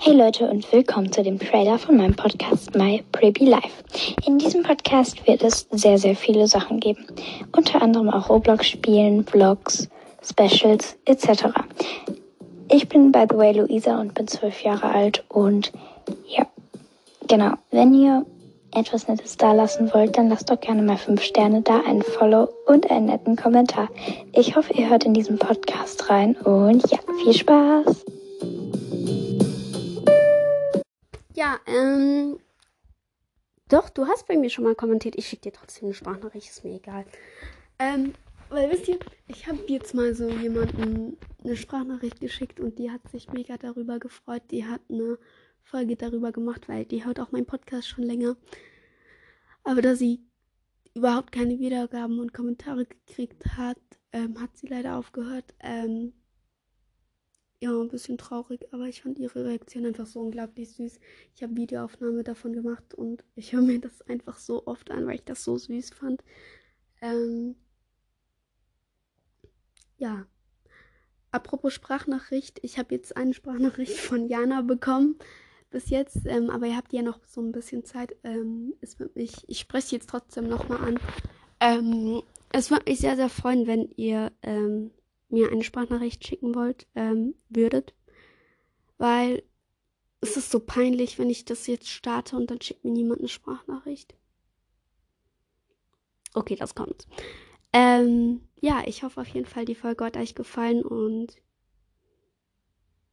Hey 0.00 0.16
Leute 0.16 0.50
und 0.50 0.72
willkommen 0.72 1.12
zu 1.12 1.22
dem 1.22 1.38
Trailer 1.38 1.78
von 1.78 1.98
meinem 1.98 2.16
Podcast 2.16 2.74
My 2.74 3.04
Prepy 3.12 3.44
Life. 3.44 3.84
In 4.26 4.38
diesem 4.38 4.64
Podcast 4.64 5.24
wird 5.28 5.44
es 5.44 5.68
sehr, 5.70 5.98
sehr 5.98 6.16
viele 6.16 6.48
Sachen 6.48 6.80
geben. 6.80 7.06
Unter 7.56 7.80
anderem 7.80 8.10
auch 8.10 8.28
Roblox-Spielen, 8.28 9.24
Vlogs, 9.24 9.88
Specials 10.20 10.98
etc. 11.04 11.50
Ich 12.72 12.88
bin 12.88 13.12
by 13.12 13.24
the 13.30 13.36
way 13.36 13.52
Luisa 13.52 14.00
und 14.00 14.14
bin 14.14 14.26
zwölf 14.26 14.62
Jahre 14.62 14.90
alt 14.90 15.24
und 15.28 15.70
ja, 16.26 16.44
genau. 17.28 17.52
Wenn 17.70 17.94
ihr 17.94 18.26
etwas 18.74 19.08
Nettes 19.08 19.36
da 19.36 19.52
lassen 19.52 19.92
wollt, 19.92 20.16
dann 20.16 20.28
lasst 20.28 20.50
doch 20.50 20.60
gerne 20.60 20.82
mal 20.82 20.96
fünf 20.96 21.22
Sterne 21.22 21.62
da, 21.62 21.80
einen 21.80 22.02
Follow 22.02 22.48
und 22.66 22.90
einen 22.90 23.06
netten 23.06 23.36
Kommentar. 23.36 23.88
Ich 24.32 24.56
hoffe, 24.56 24.72
ihr 24.74 24.90
hört 24.90 25.04
in 25.04 25.14
diesen 25.14 25.38
Podcast 25.38 26.10
rein 26.10 26.36
und 26.36 26.90
ja, 26.90 26.98
viel 27.22 27.32
Spaß! 27.32 28.04
Ja, 31.34 31.58
ähm. 31.66 32.38
Doch, 33.68 33.90
du 33.90 34.06
hast 34.06 34.26
bei 34.26 34.36
mir 34.36 34.50
schon 34.50 34.64
mal 34.64 34.74
kommentiert. 34.74 35.14
Ich 35.16 35.28
schicke 35.28 35.50
dir 35.50 35.52
trotzdem 35.52 35.84
eine 35.84 35.94
Sprachnachricht, 35.94 36.48
ist 36.48 36.64
mir 36.64 36.74
egal. 36.74 37.04
Ähm, 37.78 38.14
weil 38.48 38.70
wisst 38.70 38.88
ihr, 38.88 38.98
ich 39.26 39.46
habe 39.46 39.58
jetzt 39.68 39.94
mal 39.94 40.14
so 40.14 40.28
jemanden 40.28 41.16
eine 41.44 41.56
Sprachnachricht 41.56 42.20
geschickt 42.20 42.58
und 42.58 42.78
die 42.78 42.90
hat 42.90 43.06
sich 43.10 43.30
mega 43.30 43.56
darüber 43.56 43.98
gefreut. 43.98 44.42
Die 44.50 44.64
hat 44.64 44.80
eine 44.90 45.18
Folge 45.68 45.96
darüber 45.96 46.32
gemacht, 46.32 46.68
weil 46.68 46.84
die 46.86 47.04
hört 47.04 47.20
auch 47.20 47.30
meinen 47.30 47.46
Podcast 47.46 47.88
schon 47.88 48.04
länger. 48.04 48.36
Aber 49.64 49.82
da 49.82 49.94
sie 49.94 50.20
überhaupt 50.94 51.30
keine 51.30 51.58
Wiedergaben 51.58 52.18
und 52.18 52.32
Kommentare 52.32 52.86
gekriegt 52.86 53.44
hat, 53.56 53.78
ähm, 54.12 54.40
hat 54.40 54.56
sie 54.56 54.66
leider 54.66 54.96
aufgehört. 54.96 55.54
Ähm, 55.60 56.14
ja, 57.60 57.70
ein 57.70 57.88
bisschen 57.88 58.16
traurig, 58.18 58.72
aber 58.72 58.84
ich 58.86 59.02
fand 59.02 59.18
ihre 59.18 59.44
Reaktion 59.44 59.84
einfach 59.84 60.06
so 60.06 60.20
unglaublich 60.20 60.70
süß. 60.70 60.98
Ich 61.34 61.42
habe 61.42 61.56
Videoaufnahme 61.56 62.22
davon 62.22 62.52
gemacht 62.54 62.94
und 62.94 63.24
ich 63.34 63.52
höre 63.52 63.62
mir 63.62 63.80
das 63.80 64.00
einfach 64.02 64.38
so 64.38 64.66
oft 64.66 64.90
an, 64.90 65.06
weil 65.06 65.16
ich 65.16 65.24
das 65.24 65.44
so 65.44 65.58
süß 65.58 65.90
fand. 65.90 66.24
Ähm, 67.02 67.56
ja. 69.98 70.26
Apropos 71.30 71.74
Sprachnachricht, 71.74 72.58
ich 72.62 72.78
habe 72.78 72.94
jetzt 72.94 73.16
eine 73.18 73.34
Sprachnachricht 73.34 73.98
von 73.98 74.28
Jana 74.28 74.62
bekommen 74.62 75.18
bis 75.70 75.90
jetzt, 75.90 76.26
ähm, 76.26 76.50
aber 76.50 76.66
ihr 76.66 76.76
habt 76.76 76.92
ja 76.92 77.02
noch 77.02 77.20
so 77.26 77.40
ein 77.40 77.52
bisschen 77.52 77.84
Zeit. 77.84 78.16
Ähm, 78.24 78.74
mich, 79.14 79.48
ich 79.48 79.58
spreche 79.58 79.96
jetzt 79.96 80.08
trotzdem 80.08 80.48
nochmal 80.48 80.78
an. 80.78 81.00
Ähm, 81.60 82.22
es 82.52 82.70
würde 82.70 82.90
mich 82.90 83.00
sehr, 83.00 83.16
sehr 83.16 83.28
freuen, 83.28 83.66
wenn 83.66 83.90
ihr 83.96 84.32
ähm, 84.42 84.90
mir 85.28 85.50
eine 85.50 85.64
Sprachnachricht 85.64 86.26
schicken 86.26 86.54
wollt, 86.54 86.86
ähm, 86.94 87.34
würdet. 87.48 87.94
Weil 88.96 89.42
es 90.20 90.36
ist 90.36 90.50
so 90.50 90.60
peinlich, 90.60 91.18
wenn 91.18 91.30
ich 91.30 91.44
das 91.44 91.66
jetzt 91.66 91.88
starte 91.88 92.36
und 92.36 92.50
dann 92.50 92.60
schickt 92.60 92.84
mir 92.84 92.92
niemand 92.92 93.20
eine 93.20 93.28
Sprachnachricht. 93.28 94.14
Okay, 96.34 96.56
das 96.56 96.74
kommt. 96.74 97.06
Ähm, 97.72 98.40
ja, 98.60 98.82
ich 98.86 99.02
hoffe 99.02 99.20
auf 99.20 99.28
jeden 99.28 99.46
Fall, 99.46 99.64
die 99.64 99.74
Folge 99.74 100.04
hat 100.04 100.16
euch 100.16 100.34
gefallen 100.34 100.82
und 100.82 101.36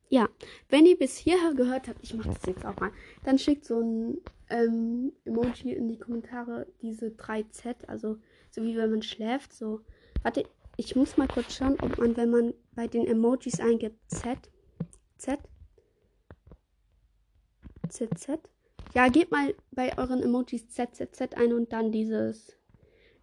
ja, 0.09 0.29
wenn 0.69 0.85
ihr 0.85 0.97
bis 0.97 1.17
hierher 1.17 1.53
gehört 1.53 1.87
habt, 1.87 2.03
ich 2.03 2.13
mache 2.13 2.29
das 2.29 2.45
jetzt 2.45 2.65
auch 2.65 2.79
mal, 2.79 2.91
dann 3.23 3.39
schickt 3.39 3.65
so 3.65 3.79
ein 3.79 4.17
ähm, 4.49 5.13
Emoji 5.25 5.73
in 5.73 5.87
die 5.87 5.97
Kommentare 5.97 6.67
diese 6.81 7.07
3Z, 7.07 7.85
also 7.87 8.17
so 8.51 8.63
wie 8.63 8.77
wenn 8.77 8.91
man 8.91 9.01
schläft, 9.01 9.53
so. 9.53 9.81
Warte, 10.23 10.43
ich 10.77 10.95
muss 10.95 11.17
mal 11.17 11.27
kurz 11.27 11.55
schauen, 11.55 11.77
ob 11.81 11.97
man, 11.97 12.17
wenn 12.17 12.29
man 12.29 12.53
bei 12.73 12.87
den 12.87 13.07
Emojis 13.07 13.59
eingibt, 13.59 13.97
Z, 14.07 14.37
Z, 15.17 15.39
ZZ. 17.89 18.39
Ja, 18.93 19.07
gebt 19.09 19.31
mal 19.31 19.53
bei 19.71 19.97
euren 19.97 20.21
Emojis 20.21 20.69
ZZZ 20.69 21.33
ein 21.35 21.53
und 21.53 21.73
dann 21.73 21.91
dieses, 21.91 22.57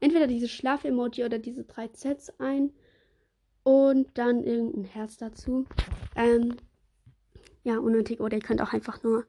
entweder 0.01 0.27
dieses 0.27 0.51
Schlaf-Emoji 0.51 1.25
oder 1.25 1.39
diese 1.39 1.65
drei 1.65 1.89
Zs 1.89 2.33
ein 2.39 2.73
und 3.63 4.07
dann 4.19 4.45
irgendein 4.45 4.85
Herz 4.85 5.17
dazu. 5.17 5.67
Ähm, 6.15 6.57
ja, 7.65 7.79
unnötig. 7.79 8.21
Oder 8.21 8.37
ihr 8.37 8.43
könnt 8.43 8.61
auch 8.61 8.73
einfach 8.73 9.03
nur 9.03 9.27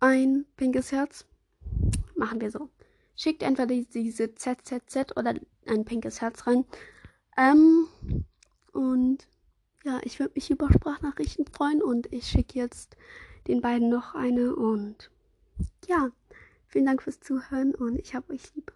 ein 0.00 0.46
pinkes 0.56 0.92
Herz. 0.92 1.26
Machen 2.16 2.40
wir 2.40 2.50
so. 2.50 2.68
Schickt 3.16 3.42
entweder 3.42 3.74
diese 3.74 4.34
ZZZ 4.34 5.16
oder 5.16 5.34
ein 5.66 5.84
pinkes 5.84 6.20
Herz 6.20 6.46
rein. 6.46 6.64
Ähm, 7.36 7.86
und 8.72 9.28
ja, 9.84 10.00
ich 10.04 10.18
würde 10.18 10.32
mich 10.34 10.50
über 10.50 10.70
Sprachnachrichten 10.70 11.46
freuen 11.46 11.82
und 11.82 12.12
ich 12.12 12.26
schicke 12.26 12.58
jetzt 12.58 12.96
den 13.46 13.60
beiden 13.60 13.88
noch 13.88 14.14
eine 14.14 14.54
und 14.54 15.10
ja, 15.86 16.10
vielen 16.66 16.86
Dank 16.86 17.02
fürs 17.02 17.20
Zuhören 17.20 17.74
und 17.74 17.98
ich 17.98 18.14
habe 18.14 18.32
euch 18.32 18.54
lieb. 18.54 18.72